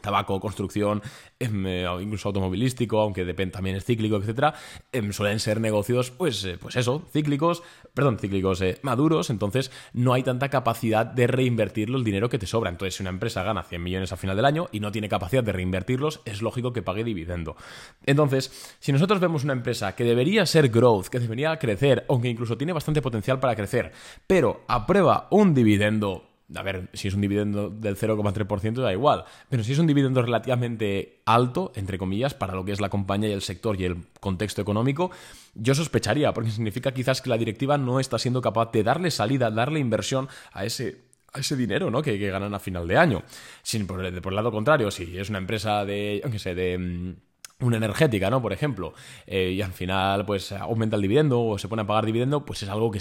tabaco, 0.00 0.38
construcción, 0.40 1.02
em, 1.38 1.66
eh, 1.66 1.86
incluso 2.00 2.28
automovilístico, 2.28 3.00
aunque 3.00 3.24
depende, 3.24 3.52
también 3.52 3.76
es 3.76 3.84
cíclico, 3.84 4.16
etcétera, 4.16 4.54
em, 4.92 5.12
suelen 5.12 5.40
ser 5.40 5.60
negocios, 5.60 6.10
pues, 6.10 6.44
eh, 6.44 6.58
pues 6.60 6.76
eso, 6.76 7.02
cíclicos, 7.12 7.62
perdón, 7.94 8.18
cíclicos 8.18 8.60
eh, 8.60 8.78
maduros, 8.82 9.30
entonces 9.30 9.70
no 9.92 10.12
hay 10.12 10.22
tanta 10.22 10.48
capacidad 10.48 11.06
de 11.06 11.26
reinvertirlo 11.26 11.98
el 11.98 12.04
dinero 12.04 12.28
que 12.28 12.38
te 12.38 12.46
sobra. 12.46 12.70
Entonces, 12.70 12.96
si 12.96 13.02
una 13.02 13.10
empresa 13.10 13.42
gana 13.42 13.62
100 13.62 13.82
millones 13.82 14.12
a 14.12 14.16
final 14.16 14.36
del 14.36 14.44
año 14.44 14.68
y 14.72 14.80
no 14.80 14.92
tiene 14.92 15.08
capacidad 15.08 15.42
de 15.42 15.52
reinvertirlos, 15.52 16.20
es 16.24 16.42
lógico 16.42 16.72
que 16.72 16.82
pague 16.82 17.04
dividendo. 17.04 17.56
Entonces, 18.04 18.76
si 18.80 18.92
nosotros 18.92 19.20
vemos 19.20 19.44
una 19.44 19.52
empresa 19.52 19.94
que 19.94 20.04
debería 20.04 20.46
ser 20.46 20.68
growth, 20.68 21.06
que 21.06 21.20
debería 21.20 21.58
crecer, 21.58 22.04
aunque 22.08 22.28
incluso 22.28 22.56
tiene 22.56 22.72
bastante 22.72 23.02
potencial 23.02 23.40
para 23.40 23.56
crecer, 23.56 23.92
pero 24.26 24.62
aprueba 24.68 25.28
un 25.30 25.54
dividendo 25.54 26.25
a 26.54 26.62
ver, 26.62 26.88
si 26.92 27.08
es 27.08 27.14
un 27.14 27.20
dividendo 27.20 27.70
del 27.70 27.96
0,3% 27.96 28.74
da 28.74 28.92
igual, 28.92 29.24
pero 29.48 29.64
si 29.64 29.72
es 29.72 29.78
un 29.78 29.86
dividendo 29.86 30.22
relativamente 30.22 31.20
alto, 31.24 31.72
entre 31.74 31.98
comillas, 31.98 32.34
para 32.34 32.54
lo 32.54 32.64
que 32.64 32.72
es 32.72 32.80
la 32.80 32.88
compañía 32.88 33.28
y 33.28 33.32
el 33.32 33.42
sector 33.42 33.80
y 33.80 33.84
el 33.84 33.96
contexto 34.20 34.62
económico, 34.62 35.10
yo 35.54 35.74
sospecharía, 35.74 36.32
porque 36.32 36.50
significa 36.50 36.92
quizás 36.92 37.20
que 37.20 37.30
la 37.30 37.38
directiva 37.38 37.78
no 37.78 37.98
está 37.98 38.18
siendo 38.18 38.40
capaz 38.40 38.70
de 38.70 38.84
darle 38.84 39.10
salida, 39.10 39.50
darle 39.50 39.80
inversión 39.80 40.28
a 40.52 40.64
ese 40.64 41.06
a 41.32 41.40
ese 41.40 41.56
dinero 41.56 41.90
¿no? 41.90 42.00
que, 42.00 42.16
ganan 42.16 42.54
a 42.54 42.58
final 42.58 42.88
de 42.88 42.96
año. 42.96 43.22
Sin, 43.62 43.86
por, 43.86 44.02
el, 44.02 44.22
lado 44.34 44.50
contrario, 44.50 44.90
si 44.90 45.18
es 45.18 45.28
una 45.28 45.38
empresa 45.38 45.84
de, 45.84 46.20
aunque 46.24 46.38
sé, 46.38 46.54
de 46.54 46.78
mm, 46.78 47.14
una 47.60 47.76
energética, 47.76 48.30
¿no? 48.30 48.42
Por 48.42 48.52
ejemplo, 48.52 48.94
eh, 49.26 49.50
y 49.50 49.62
al 49.62 49.72
final 49.72 50.26
pues 50.26 50.52
aumenta 50.52 50.96
el 50.96 51.02
dividendo 51.02 51.42
o 51.42 51.58
se 51.58 51.68
pone 51.68 51.82
a 51.82 51.86
pagar 51.86 52.06
dividendo, 52.06 52.44
pues 52.44 52.62
es 52.62 52.68
algo 52.68 52.90
que 52.90 53.00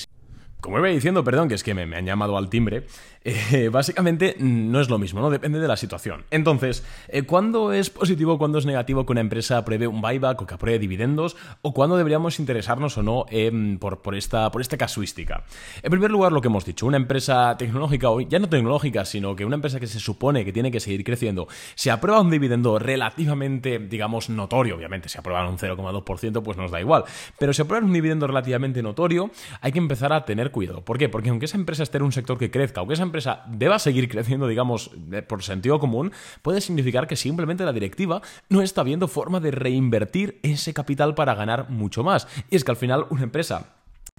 como 0.65 0.79
iba 0.79 0.87
diciendo, 0.87 1.23
perdón, 1.23 1.47
que 1.47 1.53
es 1.53 1.63
que 1.63 1.75
me, 1.75 1.83
han 1.95 2.05
llamado 2.05 2.37
al 2.37 2.49
timbre, 2.49 2.87
eh, 3.23 3.69
básicamente 3.69 4.35
no 4.39 4.81
es 4.81 4.89
lo 4.89 4.97
mismo, 4.97 5.21
¿no? 5.21 5.29
Depende 5.29 5.59
de 5.59 5.67
la 5.67 5.77
situación. 5.77 6.25
Entonces, 6.31 6.83
eh, 7.07 7.21
¿cuándo 7.21 7.71
es 7.71 7.91
positivo, 7.91 8.39
cuándo 8.39 8.57
es 8.57 8.65
negativo 8.65 9.05
que 9.05 9.11
una 9.11 9.21
empresa 9.21 9.59
apruebe 9.59 9.85
un 9.85 10.01
buyback 10.01 10.41
o 10.41 10.47
que 10.47 10.55
apruebe 10.55 10.79
dividendos? 10.79 11.37
¿O 11.61 11.71
cuándo 11.71 11.97
deberíamos 11.97 12.39
interesarnos 12.39 12.97
o 12.97 13.03
no 13.03 13.25
em, 13.29 13.77
por, 13.77 14.01
por, 14.01 14.15
esta, 14.15 14.51
por 14.51 14.59
esta 14.59 14.75
casuística? 14.75 15.43
En 15.83 15.91
primer 15.91 16.09
lugar, 16.09 16.31
lo 16.31 16.41
que 16.41 16.47
hemos 16.47 16.65
dicho, 16.65 16.87
una 16.87 16.97
empresa 16.97 17.55
tecnológica, 17.57 18.09
o 18.09 18.19
ya 18.21 18.39
no 18.39 18.49
tecnológica, 18.49 19.05
sino 19.05 19.35
que 19.35 19.45
una 19.45 19.55
empresa 19.55 19.79
que 19.79 19.87
se 19.87 19.99
supone 19.99 20.43
que 20.43 20.51
tiene 20.51 20.71
que 20.71 20.79
seguir 20.79 21.03
creciendo, 21.03 21.47
se 21.75 21.91
aprueba 21.91 22.21
un 22.21 22.31
dividendo 22.31 22.79
relativamente, 22.79 23.77
digamos, 23.77 24.31
notorio, 24.31 24.75
obviamente, 24.75 25.09
si 25.09 25.19
aprueban 25.19 25.47
un 25.47 25.59
0,2%, 25.59 26.41
pues 26.41 26.57
nos 26.57 26.71
da 26.71 26.81
igual, 26.81 27.03
pero 27.37 27.53
si 27.53 27.61
aprueban 27.61 27.85
un 27.85 27.93
dividendo 27.93 28.25
relativamente 28.25 28.81
notorio, 28.81 29.29
hay 29.61 29.71
que 29.71 29.79
empezar 29.79 30.11
a 30.11 30.25
tener 30.25 30.51
cuidado. 30.55 30.85
¿Por 30.85 30.97
qué? 30.97 31.09
Porque 31.09 31.27
aunque 31.27 31.47
esa 31.47 31.57
empresa 31.57 31.83
esté 31.83 31.97
en 31.97 32.03
un 32.03 32.13
sector 32.13 32.37
que 32.37 32.49
crezca, 32.49 32.79
aunque 32.79 32.93
esa 32.93 33.03
empresa 33.03 33.43
deba 33.49 33.77
seguir 33.77 34.07
creciendo, 34.07 34.47
digamos, 34.47 34.89
por 35.27 35.43
sentido 35.43 35.79
común, 35.79 36.13
puede 36.41 36.61
significar 36.61 37.07
que 37.07 37.17
simplemente 37.17 37.65
la 37.65 37.73
directiva 37.73 38.21
no 38.47 38.61
está 38.61 38.81
viendo 38.83 39.09
forma 39.09 39.41
de 39.41 39.51
reinvertir 39.51 40.39
ese 40.43 40.73
capital 40.73 41.13
para 41.13 41.35
ganar 41.35 41.69
mucho 41.69 42.03
más. 42.03 42.29
Y 42.49 42.55
es 42.55 42.63
que 42.63 42.71
al 42.71 42.77
final 42.77 43.05
una 43.09 43.23
empresa 43.23 43.74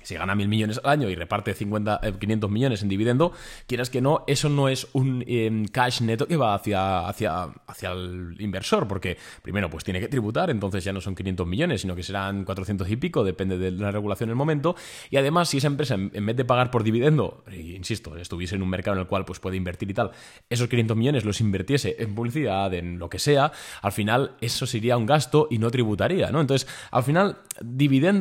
si 0.06 0.14
gana 0.14 0.36
mil 0.36 0.46
millones 0.46 0.80
al 0.84 0.90
año 0.90 1.10
y 1.10 1.16
reparte 1.16 1.52
50, 1.52 2.00
500 2.20 2.48
eh, 2.48 2.52
millones 2.52 2.82
en 2.82 2.88
dividendo, 2.88 3.32
quieras 3.66 3.90
que 3.90 4.00
no, 4.00 4.22
eso 4.28 4.48
no 4.48 4.68
es 4.68 4.86
un 4.92 5.24
em, 5.26 5.66
cash 5.66 6.00
neto 6.00 6.28
que 6.28 6.36
va 6.36 6.54
hacia, 6.54 7.08
hacia, 7.08 7.48
hacia 7.66 7.90
el 7.90 8.36
inversor, 8.38 8.86
porque 8.86 9.18
primero 9.42 9.68
pues 9.68 9.82
tiene 9.82 9.98
que 9.98 10.06
tributar, 10.06 10.48
entonces 10.50 10.84
ya 10.84 10.92
no 10.92 11.00
son 11.00 11.16
500 11.16 11.44
millones, 11.44 11.80
sino 11.80 11.96
que 11.96 12.04
serán 12.04 12.44
400 12.44 12.88
y 12.88 12.96
pico, 12.96 13.24
depende 13.24 13.58
de 13.58 13.72
la 13.72 13.90
regulación 13.90 14.28
en 14.28 14.32
el 14.32 14.36
momento, 14.36 14.76
y 15.10 15.16
además 15.16 15.48
si 15.48 15.56
esa 15.56 15.66
empresa 15.66 15.94
en 15.94 16.26
vez 16.26 16.36
de 16.36 16.44
pagar 16.44 16.70
por 16.70 16.84
dividendo, 16.84 17.42
insisto, 17.52 18.16
estuviese 18.16 18.54
en 18.54 18.62
un 18.62 18.68
mercado 18.68 18.96
en 18.96 19.00
el 19.00 19.08
cual 19.08 19.24
pues 19.24 19.40
puede 19.40 19.56
invertir 19.56 19.90
y 19.90 19.94
tal, 19.94 20.12
esos 20.48 20.68
500 20.68 20.96
millones 20.96 21.24
los 21.24 21.40
invirtiese 21.40 21.96
en 21.98 22.14
publicidad, 22.14 22.72
en 22.74 23.00
lo 23.00 23.10
que 23.10 23.18
sea, 23.18 23.50
al 23.82 23.90
final 23.90 24.36
eso 24.40 24.66
sería 24.66 24.96
un 24.96 25.06
gasto 25.06 25.48
y 25.50 25.58
no 25.58 25.68
tributaría, 25.72 26.30
¿no? 26.30 26.40
Entonces, 26.40 26.68
al 26.92 27.02
final, 27.02 27.38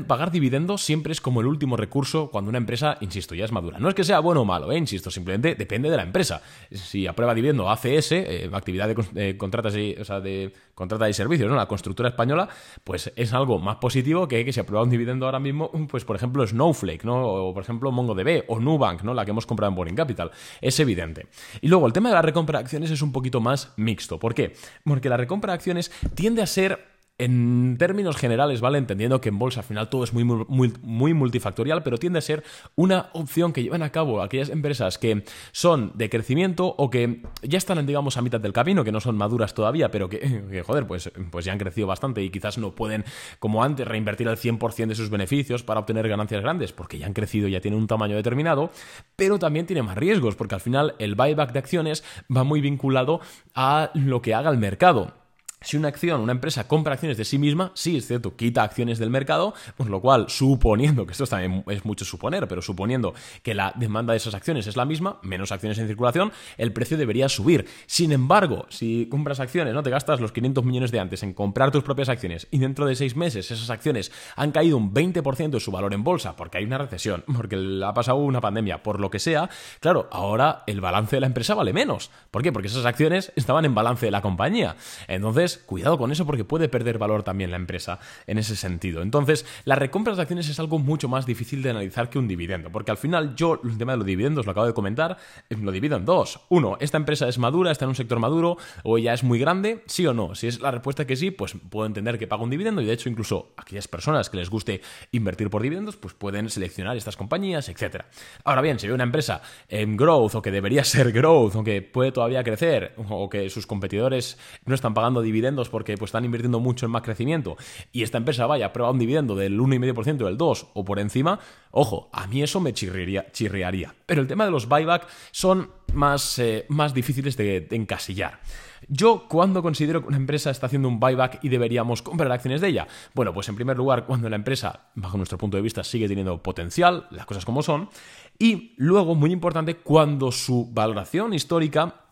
pagar 0.08 0.32
dividendos 0.32 0.82
siempre 0.82 1.13
es 1.13 1.22
como 1.22 1.42
el 1.42 1.48
último 1.48 1.75
recurso 1.77 2.29
cuando 2.29 2.50
una 2.50 2.58
empresa, 2.58 2.98
insisto, 3.01 3.36
ya 3.36 3.46
es 3.46 3.51
madura. 3.51 3.79
No 3.79 3.89
es 3.89 3.96
que 3.96 4.03
sea 4.03 4.20
bueno 4.20 4.41
o 4.41 4.46
malo, 4.46 4.72
¿eh? 4.72 4.77
insisto, 4.77 5.12
simplemente 5.12 5.55
depende 5.55 5.89
de 5.89 5.98
la 5.98 6.03
empresa. 6.03 6.41
Si 6.72 7.08
aprueba 7.08 7.34
dividendo 7.34 7.70
ACS, 7.70 8.12
eh, 8.12 8.50
actividad 8.53 8.88
de, 8.88 9.38
contratas 9.38 9.75
y, 9.75 9.96
o 10.00 10.05
sea, 10.05 10.20
de 10.20 10.53
contrata 10.74 11.10
y 11.10 11.13
servicios, 11.13 11.50
¿no? 11.50 11.55
La 11.55 11.67
constructora 11.67 12.10
española, 12.10 12.48
pues 12.84 13.12
es 13.15 13.34
algo 13.34 13.60
más 13.60 13.77
positivo 13.77 14.27
que 14.27 14.46
que 14.46 14.53
si 14.53 14.60
aprueba 14.60 14.84
un 14.84 14.89
dividendo 14.89 15.25
ahora 15.25 15.39
mismo, 15.39 15.72
pues 15.89 16.05
por 16.05 16.15
ejemplo 16.15 16.46
Snowflake, 16.46 17.03
¿no? 17.03 17.25
O 17.25 17.53
por 17.53 17.63
ejemplo 17.63 17.91
MongoDB 17.91 18.46
o 18.48 18.60
Nubank, 18.60 19.03
¿no? 19.03 19.13
La 19.13 19.25
que 19.25 19.32
hemos 19.32 19.46
comprado 19.46 19.70
en 19.70 19.75
Boring 19.75 19.96
Capital. 19.96 20.32
Es 20.62 20.79
evidente. 20.79 21.27
Y 21.62 21.67
luego 21.67 21.88
el 21.88 21.94
tema 21.94 22.10
de 22.10 22.15
la 22.15 22.22
recompra 22.22 22.60
de 22.60 22.63
acciones 22.63 22.91
es 22.91 23.01
un 23.01 23.12
poquito 23.12 23.41
más 23.41 23.74
mixto. 23.77 24.20
¿Por 24.20 24.34
qué? 24.34 24.53
Porque 24.84 25.10
la 25.10 25.17
recompra 25.17 25.51
de 25.51 25.55
acciones 25.55 25.91
tiende 26.13 26.41
a 26.41 26.48
ser 26.48 26.95
en 27.17 27.77
términos 27.79 28.17
generales, 28.17 28.60
¿vale? 28.60 28.77
Entendiendo 28.77 29.22
que 29.22 29.29
en 29.29 29.39
bolsa 29.39 29.62
al 29.62 29.65
final 29.65 29.89
todo 29.89 30.03
es 30.03 30.13
muy, 30.13 30.25
muy, 30.25 30.74
muy, 30.81 31.13
multifactorial, 31.13 31.81
pero 31.81 31.98
tiende 31.98 32.19
a 32.19 32.22
ser 32.22 32.43
una 32.75 33.10
opción 33.13 33.53
que 33.53 33.63
llevan 33.63 33.84
a 33.84 33.91
cabo 33.91 34.22
aquellas 34.22 34.50
empresas 34.50 34.98
que 34.98 35.24
son 35.53 35.91
de 35.95 36.10
crecimiento 36.10 36.75
o 36.77 36.89
que 36.89 37.22
ya 37.41 37.57
están, 37.57 37.86
digamos, 37.86 38.17
a 38.17 38.22
mitad 38.22 38.41
del 38.41 38.51
camino, 38.51 38.84
que 38.84 38.91
no 38.91 39.00
son 39.00 39.15
maduras 39.15 39.53
todavía, 39.53 39.91
pero 39.91 40.10
que, 40.10 40.63
joder, 40.65 40.88
pues, 40.88 41.10
pues 41.31 41.45
ya 41.45 41.53
han 41.53 41.60
crecido 41.60 41.88
bastante 41.88 42.22
y 42.22 42.29
quizás 42.29 42.57
no 42.57 42.75
pueden, 42.75 43.05
como 43.39 43.63
antes, 43.63 43.88
reinvertir 43.88 44.27
el 44.27 44.38
100% 44.38 44.88
de 44.88 44.95
sus 44.95 45.10
beneficios 45.10 45.63
para 45.63 45.79
obtener 45.79 46.10
ganancias 46.10 46.41
grandes, 46.41 46.74
porque 46.74 46.98
ya 46.98 47.05
han 47.05 47.13
crecido, 47.13 47.48
ya 47.48 47.62
tienen 47.62 47.79
un 47.79 47.88
tamaño 47.88 48.15
determinado, 48.17 48.72
pero 49.15 49.39
también 49.39 49.65
tiene 49.65 49.84
más 49.84 49.98
riesgos, 49.98 50.36
porque 50.36 50.55
al 50.55 50.62
final 50.62 50.95
el 51.00 51.15
buyback 51.15 51.53
de 51.53 51.60
acciones 51.60 52.03
va 52.36 52.43
muy 52.43 52.60
vinculado 52.60 53.22
a 53.53 53.91
lo 53.93 54.22
que 54.22 54.34
haga 54.34 54.50
el 54.50 54.57
mercado. 54.57 55.25
Si 55.65 55.77
una 55.77 55.88
acción, 55.88 56.22
una 56.22 56.31
empresa 56.31 56.67
compra 56.67 56.93
acciones 56.93 57.17
de 57.17 57.25
sí 57.25 57.39
misma, 57.39 57.72
sí, 57.74 57.98
es 57.98 58.05
cierto, 58.05 58.36
quita 58.36 58.62
acciones 58.62 59.00
del 59.00 59.10
mercado, 59.10 59.55
pues 59.75 59.89
lo 59.89 60.00
cual, 60.00 60.27
suponiendo, 60.29 61.07
que 61.07 61.13
esto 61.13 61.25
también 61.25 61.63
es 61.67 61.86
mucho 61.86 62.05
suponer, 62.05 62.48
pero 62.48 62.62
suponiendo 62.62 63.15
que 63.41 63.55
la 63.55 63.74
demanda 63.75 64.13
de 64.13 64.17
esas 64.17 64.36
acciones 64.36 64.67
es 64.67 64.77
la 64.77 64.86
misma, 64.86 65.17
menos 65.24 65.51
acciones 65.51 65.79
en 65.79 65.88
circulación, 65.88 66.31
el 66.57 66.72
precio 66.72 66.98
debería 66.98 67.29
subir. 67.29 67.65
Sin 67.88 68.12
embargo, 68.12 68.67
si 68.69 69.07
compras 69.10 69.39
acciones, 69.39 69.74
no 69.74 69.81
te 69.81 69.89
gastas 69.89 70.22
los 70.22 70.31
500 70.31 70.63
millones 70.63 70.91
de 70.91 71.00
antes 71.00 71.24
en 71.24 71.34
comprar 71.34 71.72
tus 71.72 71.84
propias 71.84 72.10
acciones 72.10 72.48
y 72.51 72.60
dentro 72.60 72.86
de 72.86 72.95
seis 72.95 73.15
meses 73.15 73.50
esas 73.50 73.72
acciones 73.72 74.12
han 74.36 74.51
caído 74.51 74.77
un 74.77 74.93
20% 74.93 75.50
de 75.50 75.60
su 75.60 75.72
valor 75.72 75.95
en 75.95 76.03
bolsa 76.03 76.36
porque 76.36 76.60
hay 76.60 76.65
una 76.65 76.77
recesión, 76.77 77.24
porque 77.36 77.81
ha 77.84 77.93
pasado 77.95 78.17
una 78.17 78.39
pandemia, 78.39 78.84
por 78.84 79.00
lo 79.00 79.10
que 79.10 79.17
sea, 79.17 79.50
claro, 79.79 80.07
ahora 80.12 80.63
el 80.67 80.79
balance 80.79 81.15
de 81.15 81.22
la 81.22 81.27
empresa 81.27 81.55
vale 81.55 81.74
menos. 81.74 82.12
¿Por 82.29 82.43
qué? 82.43 82.51
Porque 82.51 82.67
esas 82.67 82.86
acciones 82.86 83.31
estaban 83.36 83.65
en 83.65 83.74
balance 83.74 84.05
de 84.05 84.12
la 84.12 84.22
compañía. 84.22 84.75
Entonces, 85.07 85.55
cuidado 85.58 85.98
con 85.98 86.12
eso 86.12 86.26
porque 86.26 86.44
puede 86.44 86.70
perder 86.70 86.98
valor 86.98 87.24
también 87.24 87.52
la 87.52 87.58
empresa 87.58 88.00
en 88.28 88.38
ese 88.38 88.56
sentido. 88.56 89.02
Entonces, 89.02 89.46
las 89.66 89.78
recompras 89.78 90.18
de 90.18 90.24
acciones 90.24 90.50
es 90.50 90.60
algo 90.60 90.80
mucho 90.80 91.08
más 91.08 91.26
difícil 91.26 91.62
de 91.62 91.70
analizar 91.70 92.10
que 92.10 92.20
un 92.20 92.28
dividendo, 92.28 92.72
porque 92.72 92.92
al 92.92 92.98
final 92.98 93.36
yo 93.36 93.60
el 93.64 93.78
tema 93.78 93.94
de 93.94 93.98
los 93.98 94.08
dividendos 94.08 94.46
lo 94.46 94.52
acabo 94.52 94.68
de 94.68 94.74
comentar, 94.74 95.18
eh, 95.50 95.58
lo 95.58 95.72
divido 95.72 95.98
en 95.98 96.06
dos. 96.06 96.42
Uno, 96.50 96.78
esta 96.80 96.98
empresa 96.98 97.28
es 97.28 97.38
madura, 97.38 97.72
está 97.72 97.86
en 97.86 97.90
un 97.90 97.96
sector 97.96 98.20
maduro 98.20 98.58
o 98.84 98.98
ya 98.98 99.14
es 99.14 99.24
muy 99.24 99.40
grande, 99.40 99.84
sí 99.86 100.06
o 100.06 100.14
no. 100.14 100.36
Si 100.36 100.48
es 100.48 100.60
la 100.60 100.72
respuesta 100.72 101.06
que 101.06 101.16
sí, 101.16 101.32
pues 101.32 101.56
puedo 101.70 101.86
entender 101.86 102.18
que 102.18 102.28
paga 102.28 102.44
un 102.44 102.50
dividendo 102.50 102.82
y 102.82 102.86
de 102.86 102.94
hecho 102.94 103.10
incluso 103.10 103.54
aquellas 103.58 103.88
personas 103.88 104.30
que 104.30 104.38
les 104.38 104.50
guste 104.50 104.82
invertir 105.12 105.50
por 105.50 105.62
dividendos, 105.62 105.96
pues 105.96 106.14
pueden 106.14 106.50
seleccionar 106.50 106.98
estas 106.98 107.18
compañías, 107.18 107.70
etc. 107.70 108.04
Ahora 108.44 108.62
bien, 108.62 108.80
si 108.80 108.88
ve 108.88 108.94
una 108.94 109.04
empresa 109.04 109.42
en 109.70 109.98
growth 109.98 110.36
o 110.36 110.42
que 110.42 110.52
debería 110.52 110.84
ser 110.86 111.12
growth 111.12 111.56
o 111.56 111.64
que 111.64 111.82
puede 111.82 112.12
todavía 112.12 112.44
crecer 112.44 112.94
o 112.98 113.30
que 113.30 113.50
sus 113.50 113.68
competidores 113.68 114.38
no 114.66 114.76
están 114.76 114.94
pagando 114.94 115.22
dividendos, 115.22 115.45
porque 115.70 115.98
pues, 115.98 116.10
están 116.10 116.25
invirtiendo 116.25 116.60
mucho 116.60 116.86
en 116.86 116.92
más 116.92 117.02
crecimiento 117.02 117.58
y 117.92 118.04
esta 118.04 118.18
empresa 118.18 118.46
vaya 118.46 118.68
a 118.68 118.74
probar 118.74 118.94
un 118.94 119.00
dividendo 119.00 119.36
del 119.36 119.60
1,5%, 119.60 120.25
del 120.25 120.38
2% 120.38 120.68
o 120.74 120.86
por 120.86 121.00
encima, 121.00 121.40
ojo, 121.72 122.10
a 122.12 122.28
mí 122.28 122.42
eso 122.42 122.60
me 122.60 122.74
chirriaría. 122.74 123.32
chirriaría. 123.32 123.94
Pero 124.06 124.22
el 124.22 124.28
tema 124.28 124.46
de 124.46 124.52
los 124.52 124.68
buyback 124.68 125.08
son 125.32 125.70
más, 125.94 126.40
eh, 126.40 126.66
más 126.70 126.94
difíciles 126.94 127.38
de, 127.38 127.68
encasillar. 127.72 128.40
Yo, 128.88 129.28
¿cuándo 129.28 129.64
considero 129.64 130.02
que 130.02 130.08
una 130.08 130.18
empresa 130.18 130.52
está 130.52 130.68
haciendo 130.68 130.88
un 130.88 131.00
buyback 131.00 131.40
y 131.44 131.50
deberíamos 131.50 132.02
comprar 132.02 132.32
acciones 132.32 132.62
de 132.62 132.68
ella? 132.68 132.88
Bueno, 133.14 133.34
pues 133.34 133.50
en 133.50 133.56
primer 133.56 133.78
lugar, 133.78 134.06
cuando 134.06 134.30
la 134.30 134.36
empresa, 134.36 134.88
bajo 134.96 135.18
nuestro 135.18 135.38
punto 135.38 135.58
de 135.58 135.64
vista, 135.64 135.84
sigue 135.84 136.08
teniendo 136.08 136.42
potencial, 136.44 137.08
las 137.10 137.25
cosas 137.25 137.46
como 137.46 137.64
son. 137.64 137.90
Y 138.38 138.74
luego, 138.78 139.16
muy 139.16 139.32
importante, 139.32 139.78
cuando 139.78 140.32
su 140.32 140.70
valoración 140.72 141.34
histórica 141.34 142.05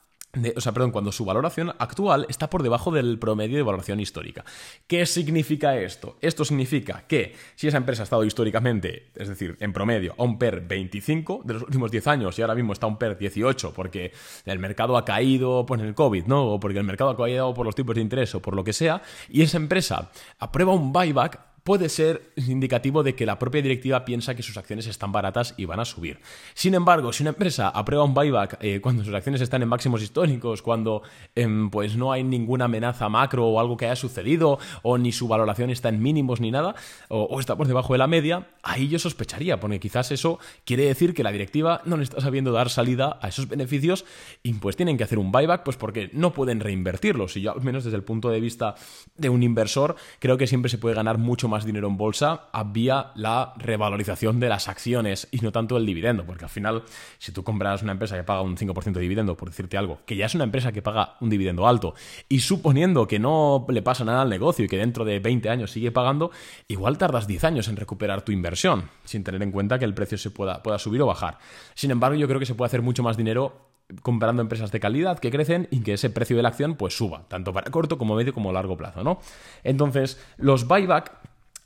o 0.56 0.62
sea, 0.62 0.72
perdón, 0.72 0.92
cuando 0.92 1.12
su 1.12 1.26
valoración 1.26 1.74
actual 1.78 2.26
está 2.28 2.50
por 2.50 2.64
debajo 2.64 2.90
del 2.92 3.20
promedio 3.20 3.58
de 3.58 3.64
valoración 3.64 4.00
histórica. 4.00 4.44
¿Qué 4.88 5.06
significa 5.06 5.78
esto? 5.78 6.18
Esto 6.22 6.44
significa 6.44 7.04
que 7.08 7.36
si 7.56 7.68
esa 7.68 7.78
empresa 7.78 8.02
ha 8.02 8.06
estado 8.06 8.24
históricamente, 8.24 9.12
es 9.16 9.28
decir, 9.28 9.58
en 9.60 9.74
promedio, 9.74 10.16
a 10.18 10.24
un 10.24 10.40
PER 10.40 10.62
25 10.68 11.42
de 11.46 11.54
los 11.54 11.64
últimos 11.64 11.92
10 11.92 12.08
años 12.08 12.40
y 12.40 12.42
ahora 12.42 12.56
mismo 12.56 12.74
está 12.74 12.88
a 12.88 12.90
un 12.90 12.98
PER 12.98 13.16
18 13.16 13.74
porque 13.74 14.12
el 14.46 14.58
mercado 14.58 14.98
ha 14.98 15.06
caído 15.06 15.68
por 15.68 15.80
el 15.80 15.94
COVID, 15.94 16.26
¿no? 16.26 16.54
O 16.54 16.60
porque 16.60 16.80
el 16.80 16.86
mercado 16.86 17.12
ha 17.12 17.18
caído 17.18 17.54
por 17.54 17.66
los 17.66 17.76
tipos 17.76 17.94
de 17.94 18.02
interés 18.02 18.34
o 18.34 18.42
por 18.42 18.56
lo 18.56 18.64
que 18.64 18.74
sea, 18.74 19.04
y 19.30 19.44
esa 19.44 19.58
empresa 19.58 20.10
aprueba 20.40 20.74
un 20.74 20.92
buyback, 20.92 21.53
puede 21.64 21.90
ser 21.90 22.34
indicativo 22.36 23.04
de 23.04 23.16
que 23.16 23.26
la 23.26 23.40
propia 23.40 23.62
directiva 23.62 24.04
piensa 24.06 24.36
que 24.36 24.44
sus 24.44 24.58
acciones 24.58 24.86
están 24.88 25.12
baratas 25.12 25.54
y 25.58 25.66
van 25.66 25.80
a 25.80 25.86
subir. 25.86 26.20
Sin 26.54 26.74
embargo, 26.76 27.14
si 27.14 27.24
una 27.24 27.30
empresa 27.30 27.70
aprueba 27.70 28.04
un 28.04 28.14
buyback 28.14 28.58
eh, 28.60 28.82
cuando 28.82 29.04
sus 29.04 29.14
acciones 29.14 29.42
están 29.42 29.62
en 29.62 29.70
máximos 29.70 30.02
históricos, 30.02 30.62
cuando 30.62 31.04
em, 31.36 31.70
pues 31.70 31.96
no 31.96 32.12
hay 32.12 32.24
ninguna 32.24 32.66
amenaza 32.66 33.08
macro 33.08 33.48
o 33.48 33.60
algo 33.60 33.78
que 33.78 33.86
haya 33.86 33.96
sucedido, 33.96 34.60
o 34.82 34.98
ni 34.98 35.12
su 35.12 35.28
valoración 35.28 35.70
está 35.70 35.90
en 35.90 36.02
mínimos 36.02 36.42
ni 36.42 36.52
nada, 36.52 36.76
o, 37.08 37.40
está 37.40 37.56
por 37.56 37.68
debajo 37.68 37.94
de 37.94 38.00
la 38.00 38.08
media, 38.08 38.48
ahí 38.62 38.90
yo 38.90 39.00
sospecharía, 39.00 39.60
porque 39.60 39.80
quizás 39.80 40.12
eso 40.12 40.40
quiere 40.66 40.86
decir 40.86 41.14
que 41.14 41.24
la 41.24 41.32
directiva 41.32 41.82
no 41.86 41.98
le 41.98 42.04
está 42.04 42.20
sabiendo 42.20 42.52
dar 42.52 42.70
salida 42.70 43.20
a 43.22 43.30
esos 43.30 43.48
beneficios 43.48 44.06
y 44.44 44.54
pues 44.54 44.76
tienen 44.76 44.98
que 44.98 45.04
hacer 45.06 45.18
un 45.18 45.32
buyback, 45.32 45.64
pues 45.64 45.78
porque 45.78 46.10
no 46.14 46.34
pueden 46.34 46.60
reinvertirlos. 46.60 47.38
Y 47.38 47.42
yo, 47.42 47.54
al 47.54 47.62
menos 47.62 47.86
desde 47.86 47.98
el 47.98 48.04
punto 48.04 48.30
de 48.30 48.42
vista 48.42 48.76
de 49.16 49.30
un 49.30 49.44
inversor, 49.44 49.96
creo 50.20 50.38
que 50.38 50.48
siempre 50.48 50.70
se 50.70 50.78
puede 50.78 50.96
ganar 50.96 51.18
mucho 51.18 51.48
más 51.48 51.53
más 51.54 51.66
dinero 51.66 51.88
en 51.88 51.98
bolsa 51.98 52.50
vía 52.66 53.12
la 53.16 53.54
revalorización 53.58 54.40
de 54.40 54.50
las 54.50 54.68
acciones 54.68 55.28
y 55.32 55.38
no 55.38 55.52
tanto 55.52 55.78
el 55.78 55.86
dividendo, 55.86 56.26
porque 56.26 56.46
al 56.46 56.50
final, 56.50 56.84
si 57.18 57.32
tú 57.32 57.44
compras 57.44 57.82
una 57.84 57.94
empresa 57.94 58.16
que 58.18 58.24
paga 58.24 58.42
un 58.42 58.58
5% 58.58 58.92
de 58.92 59.02
dividendo, 59.02 59.38
por 59.38 59.50
decirte 59.50 59.78
algo, 59.78 60.00
que 60.06 60.16
ya 60.16 60.26
es 60.26 60.36
una 60.36 60.44
empresa 60.44 60.72
que 60.72 60.82
paga 60.82 61.16
un 61.22 61.30
dividendo 61.30 61.68
alto, 61.68 61.96
y 62.28 62.40
suponiendo 62.40 63.08
que 63.08 63.20
no 63.20 63.66
le 63.70 63.82
pasa 63.82 64.04
nada 64.04 64.22
al 64.24 64.30
negocio 64.30 64.66
y 64.66 64.68
que 64.68 64.78
dentro 64.78 65.06
de 65.06 65.20
20 65.20 65.50
años 65.50 65.72
sigue 65.72 65.92
pagando, 65.92 66.32
igual 66.68 66.98
tardas 66.98 67.28
10 67.28 67.44
años 67.46 67.68
en 67.68 67.76
recuperar 67.76 68.24
tu 68.24 68.32
inversión, 68.32 68.90
sin 69.04 69.24
tener 69.24 69.42
en 69.44 69.52
cuenta 69.52 69.80
que 69.80 69.86
el 69.86 69.94
precio 69.94 70.18
se 70.18 70.32
pueda, 70.32 70.64
pueda 70.64 70.80
subir 70.80 71.02
o 71.02 71.06
bajar. 71.06 71.38
Sin 71.76 71.92
embargo, 71.92 72.18
yo 72.18 72.28
creo 72.28 72.40
que 72.40 72.46
se 72.46 72.56
puede 72.56 72.68
hacer 72.68 72.82
mucho 72.82 73.04
más 73.04 73.18
dinero 73.18 73.70
comparando 74.02 74.42
empresas 74.42 74.72
de 74.72 74.80
calidad 74.80 75.20
que 75.20 75.30
crecen 75.30 75.68
y 75.72 75.82
que 75.82 75.94
ese 75.94 76.10
precio 76.10 76.36
de 76.36 76.44
la 76.44 76.50
acción 76.50 76.76
pues 76.76 76.98
suba, 76.98 77.26
tanto 77.28 77.54
para 77.54 77.70
corto 77.70 77.98
como 77.98 78.16
medio 78.16 78.34
como 78.34 78.52
largo 78.52 78.78
plazo, 78.78 79.04
¿no? 79.04 79.20
Entonces, 79.64 80.20
los 80.38 80.68
buyback 80.68 81.12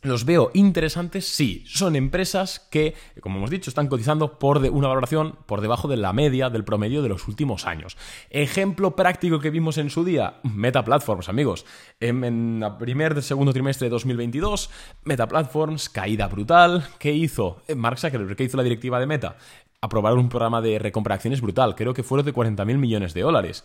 ¿Los 0.03 0.25
veo 0.25 0.51
interesantes? 0.53 1.27
Sí, 1.27 1.63
son 1.65 1.95
empresas 1.95 2.59
que, 2.69 2.93
como 3.19 3.37
hemos 3.37 3.49
dicho, 3.49 3.71
están 3.71 3.87
cotizando 3.87 4.37
por 4.37 4.59
de 4.59 4.69
una 4.69 4.87
valoración 4.87 5.35
por 5.47 5.59
debajo 5.59 5.87
de 5.87 5.97
la 5.97 6.13
media 6.13 6.51
del 6.51 6.63
promedio 6.63 7.01
de 7.01 7.09
los 7.09 7.27
últimos 7.27 7.65
años. 7.65 7.97
Ejemplo 8.29 8.95
práctico 8.95 9.39
que 9.39 9.49
vimos 9.49 9.79
en 9.79 9.89
su 9.89 10.05
día, 10.05 10.39
Meta 10.43 10.85
Platforms, 10.85 11.29
amigos. 11.29 11.65
En, 11.99 12.23
en 12.23 12.61
el 12.63 12.77
primer, 12.77 13.23
segundo 13.23 13.53
trimestre 13.53 13.87
de 13.87 13.91
2022, 13.91 14.69
Meta 15.03 15.27
Platforms, 15.27 15.89
caída 15.89 16.27
brutal. 16.27 16.87
¿Qué 16.99 17.13
hizo? 17.13 17.63
Eh, 17.67 17.73
Mark 17.73 17.97
Zuckerberg, 17.97 18.35
¿qué 18.35 18.43
hizo 18.43 18.57
la 18.57 18.63
directiva 18.63 18.99
de 18.99 19.07
Meta? 19.07 19.35
aprobaron 19.81 20.19
un 20.19 20.29
programa 20.29 20.61
de 20.61 20.79
recompra 20.79 21.15
acciones 21.15 21.41
brutal, 21.41 21.75
creo 21.75 21.93
que 21.93 22.03
fueron 22.03 22.25
de 22.25 22.33
40.000 22.33 22.77
millones 22.77 23.13
de 23.13 23.21
dólares. 23.21 23.63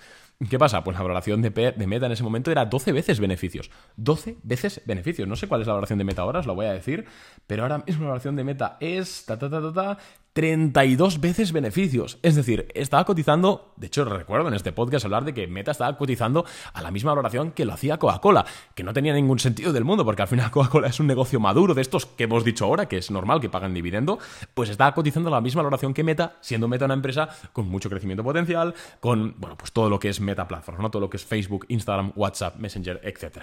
¿Qué 0.48 0.58
pasa? 0.58 0.82
Pues 0.82 0.96
la 0.96 1.02
valoración 1.02 1.42
de, 1.42 1.50
Meta 1.86 2.06
en 2.06 2.12
ese 2.12 2.22
momento 2.22 2.50
era 2.50 2.64
12 2.64 2.92
veces 2.92 3.20
beneficios. 3.20 3.70
12 3.96 4.38
veces 4.42 4.82
beneficios. 4.86 5.28
No 5.28 5.36
sé 5.36 5.46
cuál 5.46 5.60
es 5.60 5.66
la 5.66 5.74
valoración 5.74 5.98
de 5.98 6.04
Meta 6.04 6.22
ahora, 6.22 6.40
os 6.40 6.46
lo 6.46 6.54
voy 6.54 6.66
a 6.66 6.72
decir, 6.72 7.04
pero 7.46 7.62
ahora 7.62 7.78
mismo 7.78 8.04
la 8.04 8.10
valoración 8.10 8.36
de 8.36 8.44
Meta 8.44 8.76
es 8.80 9.24
ta, 9.26 9.38
ta, 9.38 9.50
ta, 9.50 9.98
32 10.32 11.20
veces 11.20 11.52
beneficios. 11.52 12.18
Es 12.22 12.34
decir, 12.34 12.68
estaba 12.74 13.04
cotizando, 13.04 13.74
de 13.76 13.88
hecho 13.88 14.04
recuerdo 14.04 14.48
en 14.48 14.54
este 14.54 14.72
podcast 14.72 15.04
hablar 15.04 15.24
de 15.24 15.34
que 15.34 15.46
Meta 15.46 15.72
estaba 15.72 15.96
cotizando 15.98 16.46
a 16.72 16.80
la 16.80 16.90
misma 16.90 17.10
valoración 17.10 17.52
que 17.52 17.64
lo 17.64 17.74
hacía 17.74 17.98
Coca-Cola, 17.98 18.46
que 18.74 18.82
no 18.82 18.94
tenía 18.94 19.12
ningún 19.12 19.38
sentido 19.38 19.72
del 19.72 19.84
mundo, 19.84 20.04
porque 20.04 20.22
al 20.22 20.28
final 20.28 20.50
Coca-Cola 20.50 20.88
es 20.88 21.00
un 21.00 21.06
negocio 21.06 21.38
maduro 21.38 21.74
de 21.74 21.82
estos 21.82 22.06
que 22.06 22.24
hemos 22.24 22.44
dicho 22.44 22.64
ahora, 22.64 22.86
que 22.86 22.96
es 22.96 23.10
normal 23.10 23.40
que 23.40 23.50
pagan 23.50 23.74
dividendo, 23.74 24.18
pues 24.54 24.70
estaba 24.70 24.94
cotizando 24.94 25.28
a 25.28 25.32
la 25.32 25.40
misma 25.40 25.62
valoración 25.62 25.92
que 25.92 26.02
Meta, 26.02 26.36
siendo 26.40 26.66
Meta 26.66 26.86
una 26.86 26.94
empresa 26.94 27.28
con 27.52 27.68
mucho 27.68 27.90
crecimiento 27.90 28.24
potencial, 28.24 28.74
con, 29.00 29.34
bueno, 29.38 29.56
pues 29.58 29.72
todo 29.72 29.90
lo 29.90 29.98
que 29.98 30.08
es 30.08 30.20
Meta 30.20 30.48
Platform, 30.48 30.80
¿no? 30.80 30.90
Todo 30.90 31.00
lo 31.00 31.10
que 31.10 31.18
es 31.18 31.24
Facebook, 31.24 31.66
Instagram, 31.68 32.12
WhatsApp, 32.16 32.56
Messenger, 32.56 33.00
etc. 33.04 33.42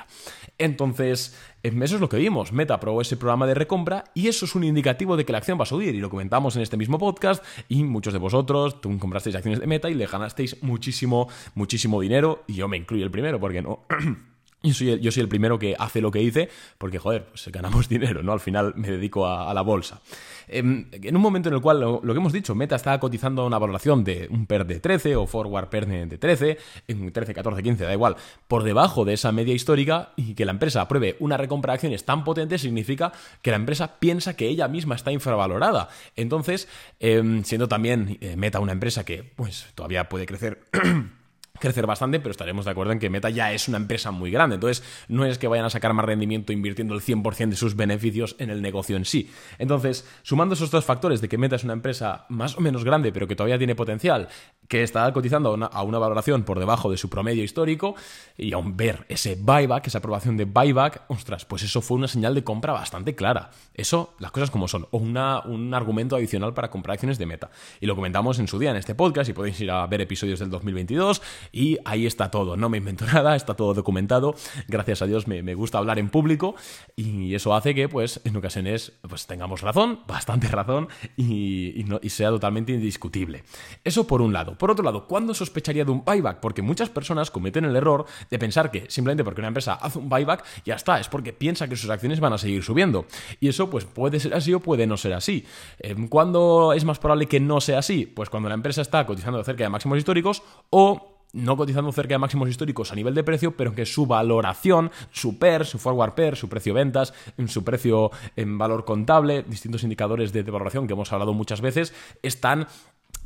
Entonces, 0.58 1.38
eso 1.62 1.96
es 1.96 2.02
lo 2.02 2.10
que 2.10 2.18
vimos. 2.18 2.52
Meta 2.52 2.74
aprobó 2.74 3.02
ese 3.02 3.18
programa 3.18 3.46
de 3.46 3.54
recompra 3.54 4.06
y 4.16 4.28
eso 4.28 4.46
es 4.46 4.56
un 4.56 4.64
indicativo 4.64 5.18
de 5.18 5.26
que 5.26 5.32
la 5.32 5.38
acción 5.38 5.60
va 5.60 5.64
a 5.64 5.68
subir 5.68 5.94
y 5.94 6.00
lo 6.00 6.10
comentamos 6.10 6.56
en 6.56 6.64
este 6.64 6.78
mismo 6.80 6.98
podcast 6.98 7.44
y 7.68 7.84
muchos 7.84 8.14
de 8.14 8.20
vosotros, 8.20 8.82
tú 8.82 8.98
comprasteis 8.98 9.36
acciones 9.36 9.60
de 9.60 9.68
Meta 9.68 9.90
y 9.90 9.94
le 9.94 10.08
ganasteis 10.08 10.64
muchísimo, 10.64 11.30
muchísimo 11.54 12.02
dinero 12.02 12.44
y 12.48 12.54
yo 12.54 12.68
me 12.68 12.78
incluyo 12.78 13.06
el 13.06 13.12
primero 13.12 13.40
porque 13.40 13.62
no... 13.62 13.86
Yo 14.62 14.74
soy, 14.74 14.90
el, 14.90 15.00
yo 15.00 15.10
soy, 15.10 15.24
el, 15.24 15.30
primero 15.30 15.58
que 15.58 15.74
hace 15.80 16.02
lo 16.02 16.12
que 16.12 16.22
hice, 16.22 16.50
porque, 16.78 17.00
joder, 17.00 17.26
pues 17.28 17.48
ganamos 17.48 17.88
dinero, 17.90 18.24
¿no? 18.24 18.34
Al 18.34 18.42
final 18.42 18.74
me 18.76 18.90
dedico 18.90 19.26
a, 19.26 19.54
la 19.54 19.62
bolsa. 19.62 20.02
Em, 20.50 20.88
en, 20.92 21.16
un 21.16 21.22
momento 21.22 21.48
en 21.48 21.56
el 21.56 21.62
cual, 21.62 21.80
lo, 21.80 22.02
que 22.02 22.12
hemos 22.12 22.34
dicho, 22.34 22.56
Meta 22.56 22.76
está 22.76 23.00
cotizando 23.00 23.46
una 23.46 23.58
valoración 23.58 24.04
de 24.04 24.28
un 24.30 24.46
PER 24.48 24.66
de 24.66 24.82
13 24.82 25.16
o 25.16 25.28
forward 25.28 25.70
PER 25.70 25.88
de 25.88 26.18
13, 26.18 26.58
en 26.90 27.12
13, 27.12 27.34
14, 27.34 27.64
15, 27.64 27.86
da 27.86 27.94
igual, 27.94 28.18
por 28.50 28.64
debajo 28.64 29.06
de 29.06 29.14
esa 29.14 29.32
media 29.32 29.54
histórica 29.54 30.10
y 30.18 30.34
que 30.34 30.44
la 30.44 30.52
empresa 30.52 30.82
apruebe 30.82 31.16
una 31.20 31.38
recompra 31.38 31.72
de 31.72 31.76
acciones 31.76 32.04
tan 32.04 32.26
potente, 32.26 32.58
significa 32.58 33.14
que 33.42 33.52
la 33.52 33.58
empresa 33.58 34.00
piensa 34.00 34.36
que 34.36 34.50
ella 34.50 34.68
misma 34.68 34.96
está 34.96 35.14
infravalorada. 35.14 35.88
Entonces, 36.18 36.68
em, 37.00 37.44
siendo 37.46 37.70
también 37.70 38.18
eh, 38.20 38.36
Meta 38.36 38.60
una 38.60 38.74
empresa 38.74 39.06
que, 39.06 39.24
pues, 39.24 39.68
todavía 39.74 40.10
puede 40.10 40.26
crecer. 40.26 40.60
crecer 41.60 41.86
bastante, 41.86 42.20
pero 42.20 42.32
estaremos 42.32 42.66
de 42.66 42.72
acuerdo 42.72 42.94
en 42.94 43.00
que 43.00 43.10
Meta 43.10 43.30
ya 43.30 43.52
es 43.54 43.68
una 43.68 43.78
empresa 43.78 44.12
muy 44.12 44.32
grande. 44.32 44.56
Entonces, 44.56 44.84
no 45.08 45.26
es 45.26 45.38
que 45.38 45.48
vayan 45.48 45.66
a 45.66 45.70
sacar 45.70 45.94
más 45.94 46.06
rendimiento 46.06 46.54
invirtiendo 46.54 46.96
el 46.96 47.02
100% 47.02 47.50
de 47.50 47.56
sus 47.56 47.76
beneficios 47.76 48.36
en 48.40 48.50
el 48.50 48.62
negocio 48.62 48.98
en 48.98 49.06
sí. 49.06 49.32
Entonces, 49.58 50.08
sumando 50.24 50.56
esos 50.56 50.72
dos 50.72 50.86
factores 50.86 51.22
de 51.22 51.30
que 51.30 51.38
Meta 51.38 51.56
es 51.56 51.64
una 51.64 51.74
empresa 51.74 52.26
más 52.30 52.58
o 52.58 52.62
menos 52.62 52.84
grande, 52.84 53.12
pero 53.12 53.28
que 53.28 53.36
todavía 53.36 53.58
tiene 53.58 53.76
potencial, 53.76 54.28
que 54.68 54.84
está 54.84 55.12
cotizando 55.14 55.50
a 55.72 55.84
una, 55.84 56.00
valoración 56.00 56.44
por 56.44 56.60
debajo 56.60 56.92
de 56.92 56.98
su 56.98 57.10
promedio 57.10 57.44
histórico, 57.44 57.96
y 58.38 58.54
aún 58.54 58.78
ver 58.78 59.06
ese 59.10 59.36
buyback, 59.36 59.88
esa 59.88 59.98
aprobación 59.98 60.38
de 60.38 60.46
buyback, 60.46 61.04
ostras, 61.10 61.46
pues 61.46 61.64
eso 61.64 61.82
fue 61.82 61.98
una 61.98 62.08
señal 62.08 62.36
de 62.36 62.44
compra 62.44 62.74
bastante 62.74 63.16
clara. 63.16 63.50
Eso, 63.74 64.16
las 64.20 64.32
cosas 64.32 64.52
como 64.52 64.68
son, 64.68 64.88
o 64.92 64.98
una, 64.98 65.42
un 65.42 65.74
argumento 65.74 66.16
adicional 66.16 66.54
para 66.54 66.70
comprar 66.70 66.94
acciones 66.94 67.18
de 67.18 67.26
Meta. 67.26 67.50
Y 67.82 67.86
lo 67.86 67.96
comentamos 67.96 68.40
en 68.40 68.48
su 68.48 68.60
día 68.60 68.72
en 68.72 68.78
este 68.78 68.96
podcast, 68.96 69.30
y 69.30 69.34
podéis 69.34 69.60
ir 69.60 69.72
a 69.72 69.86
ver 69.88 70.02
episodios 70.02 70.40
del 70.40 70.50
2022 70.50 71.22
y 71.52 71.78
ahí 71.86 72.06
está 72.06 72.32
todo, 72.32 72.58
no 72.58 72.70
me 72.70 72.78
invento 72.78 73.06
nada, 73.14 73.36
está 73.36 73.54
todo 73.56 73.74
documentado, 73.74 74.36
gracias 74.68 75.02
a 75.02 75.06
Dios 75.06 75.28
me, 75.28 75.54
gusta 75.54 75.78
hablar 75.78 76.00
en 76.00 76.10
público 76.10 76.56
y 76.96 77.34
eso 77.36 77.54
hace 77.54 77.76
que 77.76 77.90
pues 77.90 78.22
en 78.24 78.36
ocasiones 78.36 78.94
pues 79.08 79.28
tengamos 79.28 79.62
razón, 79.62 80.00
bastante 80.08 80.48
razón 80.48 80.88
y, 81.18 81.86
sea 82.10 82.30
totalmente 82.30 82.72
indiscutible. 82.72 83.44
Eso 83.84 84.08
por 84.08 84.22
un 84.22 84.34
lado. 84.34 84.58
Por 84.58 84.72
otro 84.72 84.84
lado, 84.84 85.06
¿cuándo 85.06 85.36
sospecharía 85.36 85.86
de 85.86 85.92
un 85.92 86.04
buyback? 86.04 86.40
Porque 86.40 86.64
muchas 86.64 86.90
personas 86.90 87.30
cometen 87.30 87.66
el 87.66 87.76
error 87.76 88.06
de 88.32 88.40
pensar 88.40 88.72
que 88.72 88.90
simplemente 88.90 89.24
porque 89.24 89.42
una 89.42 89.50
empresa 89.50 89.76
hace 89.76 90.00
un 90.00 90.10
buyback 90.10 90.44
ya 90.66 90.74
está, 90.74 91.00
es 91.00 91.08
porque 91.08 91.32
piensa 91.32 91.68
que 91.68 91.76
sus 91.76 91.90
acciones 91.90 92.20
van 92.20 92.34
a 92.34 92.40
seguir 92.40 92.64
subiendo. 92.64 93.06
Y 93.40 93.48
eso 93.48 93.70
pues 93.70 93.86
puede 93.86 94.20
ser 94.20 94.34
así 94.34 94.54
o 94.54 94.60
puede 94.60 94.88
no 94.88 94.98
ser 94.98 95.14
así. 95.14 95.46
Em, 95.78 96.08
¿Cuándo 96.08 96.74
es 96.74 96.84
más 96.84 96.98
probable 96.98 97.28
que 97.28 97.40
no 97.40 97.62
sea 97.62 97.80
así? 97.80 98.08
Pues 98.08 98.30
cuando 98.30 98.50
la 98.50 98.56
empresa 98.56 98.82
está 98.82 99.06
cotizando 99.06 99.44
cerca 99.44 99.64
de 99.64 99.70
máximos 99.70 100.00
históricos 100.00 100.42
o 100.72 101.19
no 101.34 101.58
cotizando 101.58 101.92
cerca 101.92 102.16
de 102.16 102.20
máximos 102.20 102.50
históricos 102.50 102.92
a 102.92 102.96
nivel 102.96 103.14
de 103.14 103.24
precio, 103.24 103.56
pero 103.56 103.74
que 103.74 103.86
su 103.86 104.06
valoración, 104.06 104.92
su 105.12 105.38
PER, 105.38 105.66
su 105.66 105.78
forward 105.78 106.14
PER, 106.14 106.36
su 106.36 106.50
precio 106.50 106.74
ventas, 106.74 107.14
su 107.48 107.64
precio 107.64 108.12
en 108.36 108.58
valor 108.58 108.86
contable, 108.86 109.44
distintos 109.44 109.84
indicadores 109.84 110.34
de 110.34 110.44
valoración 110.44 110.88
que 110.88 110.94
hemos 110.94 111.12
hablado 111.14 111.34
muchas 111.34 111.62
veces, 111.62 111.94
están 112.24 112.68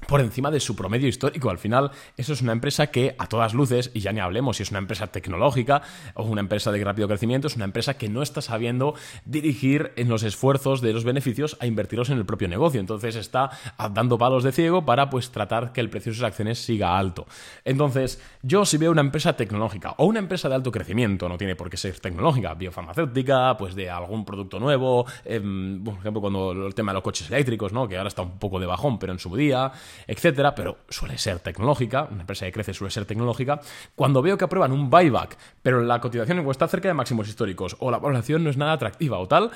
por 0.08 0.22
encima 0.22 0.52
de 0.52 0.60
su 0.60 0.76
promedio 0.76 1.08
histórico. 1.08 1.50
Al 1.50 1.58
final, 1.58 1.92
eso 2.18 2.34
es 2.34 2.42
una 2.42 2.52
empresa 2.52 2.88
que, 2.88 3.16
a 3.18 3.28
todas 3.28 3.54
luces, 3.54 3.92
y 3.94 4.02
ya 4.02 4.12
ni 4.12 4.20
hablemos 4.20 4.58
si 4.58 4.64
es 4.64 4.72
una 4.72 4.80
empresa 4.80 5.08
tecnológica 5.08 5.82
o 6.14 6.24
una 6.24 6.42
empresa 6.42 6.72
de 6.72 6.84
rápido 6.84 7.08
crecimiento, 7.08 7.48
es 7.48 7.56
una 7.56 7.66
empresa 7.66 7.98
que 7.98 8.10
no 8.10 8.22
está 8.22 8.42
sabiendo 8.42 8.96
dirigir 9.26 9.94
en 9.96 10.10
los 10.10 10.24
esfuerzos 10.24 10.82
de 10.82 10.94
los 10.94 11.04
beneficios 11.04 11.58
a 11.60 11.66
invertirlos 11.66 12.10
en 12.10 12.18
el 12.18 12.26
propio 12.26 12.48
negocio. 12.48 12.80
Entonces 12.80 13.16
está 13.16 13.52
dando 13.92 14.18
palos 14.18 14.44
de 14.44 14.52
ciego 14.52 14.86
para 14.86 15.10
pues 15.10 15.32
tratar 15.32 15.72
que 15.72 15.82
el 15.82 15.90
precio 15.90 16.12
de 16.12 16.16
sus 16.16 16.24
acciones 16.24 16.60
siga 16.60 16.98
alto. 16.98 17.26
Entonces, 17.66 18.22
yo 18.42 18.66
si 18.66 18.78
veo 18.78 18.92
una 18.92 19.02
empresa 19.02 19.34
tecnológica 19.36 19.96
o 19.98 20.06
una 20.06 20.20
empresa 20.20 20.50
de 20.50 20.56
alto 20.56 20.72
crecimiento, 20.72 21.30
no 21.30 21.38
tiene 21.38 21.56
por 21.56 21.70
qué 21.70 21.78
ser 21.78 22.00
tecnológica, 22.00 22.54
biofarmacéutica, 22.54 23.56
pues 23.58 23.76
de 23.76 23.90
algún 23.90 24.26
producto 24.26 24.60
nuevo, 24.60 25.06
em, 25.26 25.84
por 25.84 25.96
ejemplo, 25.96 26.22
cuando 26.22 26.52
el 26.52 26.76
tema 26.76 26.92
de 26.92 26.96
los 26.96 27.04
coches 27.04 27.30
eléctricos, 27.30 27.74
¿no? 27.74 27.88
que 27.88 27.98
ahora 27.98 28.10
está 28.10 28.22
un 28.22 28.40
poco 28.40 28.60
de 28.60 28.66
bajón, 28.66 29.00
pero 29.00 29.14
en 29.14 29.20
su 29.20 29.36
día, 29.36 29.72
etcétera, 30.08 30.56
pero 30.56 30.80
suele 30.90 31.18
ser 31.18 31.40
tecnológica, 31.40 32.08
una 32.10 32.22
empresa 32.22 32.46
que 32.46 32.52
crece 32.52 32.74
suele 32.74 32.92
ser 32.92 33.06
tecnológica, 33.06 33.60
cuando 33.96 34.22
veo 34.22 34.38
que 34.38 34.46
aprueban 34.46 34.72
un 34.72 34.90
buyback, 34.90 35.38
pero 35.62 35.82
la 35.82 36.00
cotización 36.00 36.50
está 36.50 36.68
cerca 36.68 36.88
de 36.88 36.94
máximos 36.94 37.28
históricos, 37.28 37.76
o 37.80 37.92
la 37.92 38.00
valoración 38.00 38.44
no 38.44 38.50
es 38.50 38.58
nada 38.58 38.74
atractiva 38.74 39.20
o 39.20 39.28
tal, 39.28 39.52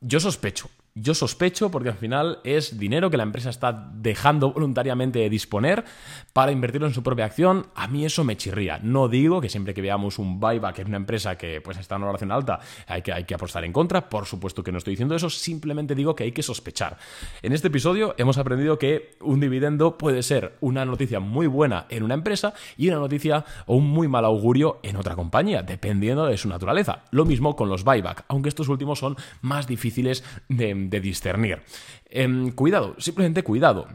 yo 0.00 0.20
sospecho. 0.20 0.68
Yo 0.94 1.14
sospecho 1.14 1.70
porque 1.70 1.90
al 1.90 1.94
final 1.94 2.40
es 2.42 2.78
dinero 2.78 3.10
que 3.10 3.16
la 3.16 3.22
empresa 3.22 3.50
está 3.50 3.90
dejando 3.94 4.52
voluntariamente 4.52 5.20
de 5.20 5.30
disponer 5.30 5.84
para 6.32 6.50
invertirlo 6.50 6.88
en 6.88 6.94
su 6.94 7.04
propia 7.04 7.26
acción. 7.26 7.66
A 7.76 7.86
mí 7.86 8.04
eso 8.04 8.24
me 8.24 8.36
chirría. 8.36 8.80
No 8.82 9.08
digo 9.08 9.40
que 9.40 9.48
siempre 9.48 9.72
que 9.72 9.82
veamos 9.82 10.18
un 10.18 10.40
buyback 10.40 10.80
en 10.80 10.88
una 10.88 10.96
empresa 10.96 11.38
que 11.38 11.60
pues 11.60 11.78
está 11.78 11.94
en 11.94 12.00
valoración 12.02 12.32
alta 12.32 12.58
hay 12.88 13.02
que, 13.02 13.12
hay 13.12 13.22
que 13.22 13.34
apostar 13.34 13.64
en 13.64 13.72
contra. 13.72 14.08
Por 14.08 14.26
supuesto 14.26 14.64
que 14.64 14.72
no 14.72 14.78
estoy 14.78 14.94
diciendo 14.94 15.14
eso, 15.14 15.30
simplemente 15.30 15.94
digo 15.94 16.16
que 16.16 16.24
hay 16.24 16.32
que 16.32 16.42
sospechar. 16.42 16.98
En 17.42 17.52
este 17.52 17.68
episodio 17.68 18.16
hemos 18.18 18.38
aprendido 18.38 18.76
que 18.76 19.16
un 19.20 19.38
dividendo 19.38 19.96
puede 19.96 20.24
ser 20.24 20.56
una 20.60 20.84
noticia 20.84 21.20
muy 21.20 21.46
buena 21.46 21.86
en 21.88 22.02
una 22.02 22.14
empresa 22.14 22.52
y 22.76 22.88
una 22.88 22.98
noticia 22.98 23.44
o 23.66 23.76
un 23.76 23.88
muy 23.88 24.08
mal 24.08 24.24
augurio 24.24 24.80
en 24.82 24.96
otra 24.96 25.14
compañía, 25.14 25.62
dependiendo 25.62 26.26
de 26.26 26.36
su 26.36 26.48
naturaleza. 26.48 27.04
Lo 27.12 27.24
mismo 27.24 27.54
con 27.54 27.68
los 27.68 27.84
buyback, 27.84 28.24
aunque 28.26 28.48
estos 28.48 28.68
últimos 28.68 28.98
son 28.98 29.16
más 29.40 29.68
difíciles 29.68 30.24
de 30.48 30.79
de 30.88 31.00
discernir. 31.00 31.60
Em, 32.08 32.50
cuidado, 32.52 32.96
simplemente 32.98 33.42
cuidado. 33.42 33.86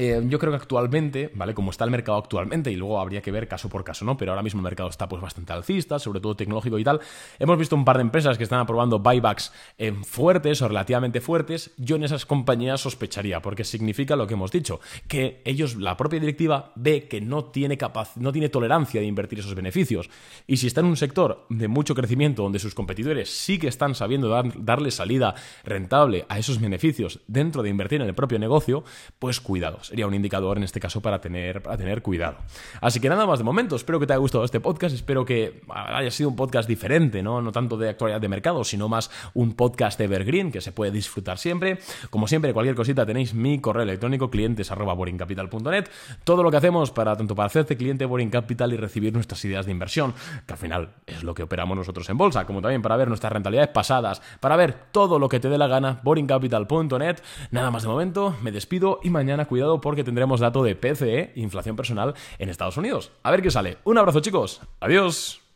Eh, 0.00 0.22
yo 0.28 0.38
creo 0.38 0.52
que 0.52 0.58
actualmente, 0.58 1.32
¿vale? 1.34 1.54
Como 1.54 1.72
está 1.72 1.84
el 1.84 1.90
mercado 1.90 2.18
actualmente, 2.18 2.70
y 2.70 2.76
luego 2.76 3.00
habría 3.00 3.20
que 3.20 3.32
ver 3.32 3.48
caso 3.48 3.68
por 3.68 3.82
caso, 3.82 4.04
¿no? 4.04 4.16
Pero 4.16 4.30
ahora 4.30 4.44
mismo 4.44 4.60
el 4.60 4.62
mercado 4.62 4.88
está 4.88 5.08
pues 5.08 5.20
bastante 5.20 5.52
alcista, 5.52 5.98
sobre 5.98 6.20
todo 6.20 6.36
tecnológico 6.36 6.78
y 6.78 6.84
tal. 6.84 7.00
Hemos 7.40 7.58
visto 7.58 7.74
un 7.74 7.84
par 7.84 7.96
de 7.96 8.02
empresas 8.02 8.38
que 8.38 8.44
están 8.44 8.60
aprobando 8.60 9.00
buybacks 9.00 9.52
eh, 9.76 9.92
fuertes 10.04 10.62
o 10.62 10.68
relativamente 10.68 11.20
fuertes. 11.20 11.72
Yo 11.78 11.96
en 11.96 12.04
esas 12.04 12.26
compañías 12.26 12.80
sospecharía, 12.80 13.42
porque 13.42 13.64
significa 13.64 14.14
lo 14.14 14.28
que 14.28 14.34
hemos 14.34 14.52
dicho, 14.52 14.78
que 15.08 15.42
ellos, 15.44 15.74
la 15.74 15.96
propia 15.96 16.20
directiva, 16.20 16.70
ve 16.76 17.08
que 17.08 17.20
no 17.20 17.46
tiene 17.46 17.76
no 18.14 18.30
tiene 18.30 18.50
tolerancia 18.50 19.00
de 19.00 19.06
invertir 19.08 19.40
esos 19.40 19.56
beneficios. 19.56 20.08
Y 20.46 20.58
si 20.58 20.68
está 20.68 20.80
en 20.80 20.86
un 20.86 20.96
sector 20.96 21.44
de 21.48 21.66
mucho 21.66 21.96
crecimiento 21.96 22.44
donde 22.44 22.60
sus 22.60 22.72
competidores 22.72 23.30
sí 23.30 23.58
que 23.58 23.66
están 23.66 23.96
sabiendo 23.96 24.28
darle 24.58 24.92
salida 24.92 25.34
rentable 25.64 26.24
a 26.28 26.38
esos 26.38 26.60
beneficios 26.60 27.18
dentro 27.26 27.64
de 27.64 27.70
invertir 27.70 28.00
en 28.00 28.06
el 28.06 28.14
propio 28.14 28.38
negocio, 28.38 28.84
pues 29.18 29.40
cuidado 29.40 29.80
sería 29.88 30.06
un 30.06 30.14
indicador 30.14 30.58
en 30.58 30.64
este 30.64 30.80
caso 30.80 31.00
para 31.00 31.20
tener, 31.20 31.62
para 31.62 31.76
tener 31.76 32.02
cuidado. 32.02 32.36
Así 32.80 33.00
que 33.00 33.08
nada 33.08 33.26
más 33.26 33.38
de 33.38 33.44
momento, 33.44 33.74
espero 33.74 33.98
que 33.98 34.06
te 34.06 34.12
haya 34.12 34.20
gustado 34.20 34.44
este 34.44 34.60
podcast, 34.60 34.94
espero 34.94 35.24
que 35.24 35.62
haya 35.68 36.10
sido 36.10 36.28
un 36.28 36.36
podcast 36.36 36.68
diferente, 36.68 37.22
¿no? 37.22 37.40
No 37.40 37.52
tanto 37.52 37.78
de 37.78 37.88
actualidad 37.88 38.20
de 38.20 38.28
mercado, 38.28 38.64
sino 38.64 38.88
más 38.88 39.10
un 39.32 39.54
podcast 39.54 39.98
evergreen 40.00 40.52
que 40.52 40.60
se 40.60 40.72
puede 40.72 40.90
disfrutar 40.90 41.38
siempre. 41.38 41.78
Como 42.10 42.28
siempre, 42.28 42.52
cualquier 42.52 42.76
cosita 42.76 43.06
tenéis 43.06 43.32
mi 43.32 43.60
correo 43.60 43.84
electrónico 43.84 44.30
clientes 44.30 44.70
Todo 46.24 46.42
lo 46.42 46.50
que 46.50 46.56
hacemos 46.56 46.90
para 46.90 47.16
tanto 47.16 47.34
para 47.34 47.46
hacerte 47.46 47.76
cliente 47.76 48.04
Boring 48.04 48.30
Capital 48.30 48.72
y 48.72 48.76
recibir 48.76 49.12
nuestras 49.14 49.42
ideas 49.44 49.64
de 49.64 49.72
inversión, 49.72 50.12
que 50.46 50.52
al 50.52 50.58
final 50.58 50.90
es 51.06 51.22
lo 51.22 51.34
que 51.34 51.44
operamos 51.44 51.76
nosotros 51.76 52.08
en 52.10 52.18
bolsa, 52.18 52.44
como 52.44 52.60
también 52.60 52.82
para 52.82 52.96
ver 52.96 53.08
nuestras 53.08 53.32
rentabilidades 53.32 53.72
pasadas, 53.72 54.20
para 54.40 54.56
ver 54.56 54.74
todo 54.92 55.18
lo 55.18 55.28
que 55.28 55.40
te 55.40 55.48
dé 55.48 55.56
la 55.56 55.66
gana, 55.66 56.00
boringcapital.net. 56.02 57.16
Nada 57.50 57.70
más 57.70 57.82
de 57.82 57.88
momento, 57.88 58.36
me 58.42 58.52
despido 58.52 59.00
y 59.02 59.10
mañana 59.10 59.46
cuidado 59.46 59.77
porque 59.80 60.04
tendremos 60.04 60.40
dato 60.40 60.62
de 60.62 60.74
PCE, 60.74 61.32
inflación 61.36 61.76
personal, 61.76 62.14
en 62.38 62.48
Estados 62.48 62.76
Unidos. 62.76 63.12
A 63.22 63.30
ver 63.30 63.42
qué 63.42 63.50
sale. 63.50 63.78
Un 63.84 63.98
abrazo 63.98 64.20
chicos, 64.20 64.60
adiós. 64.80 65.47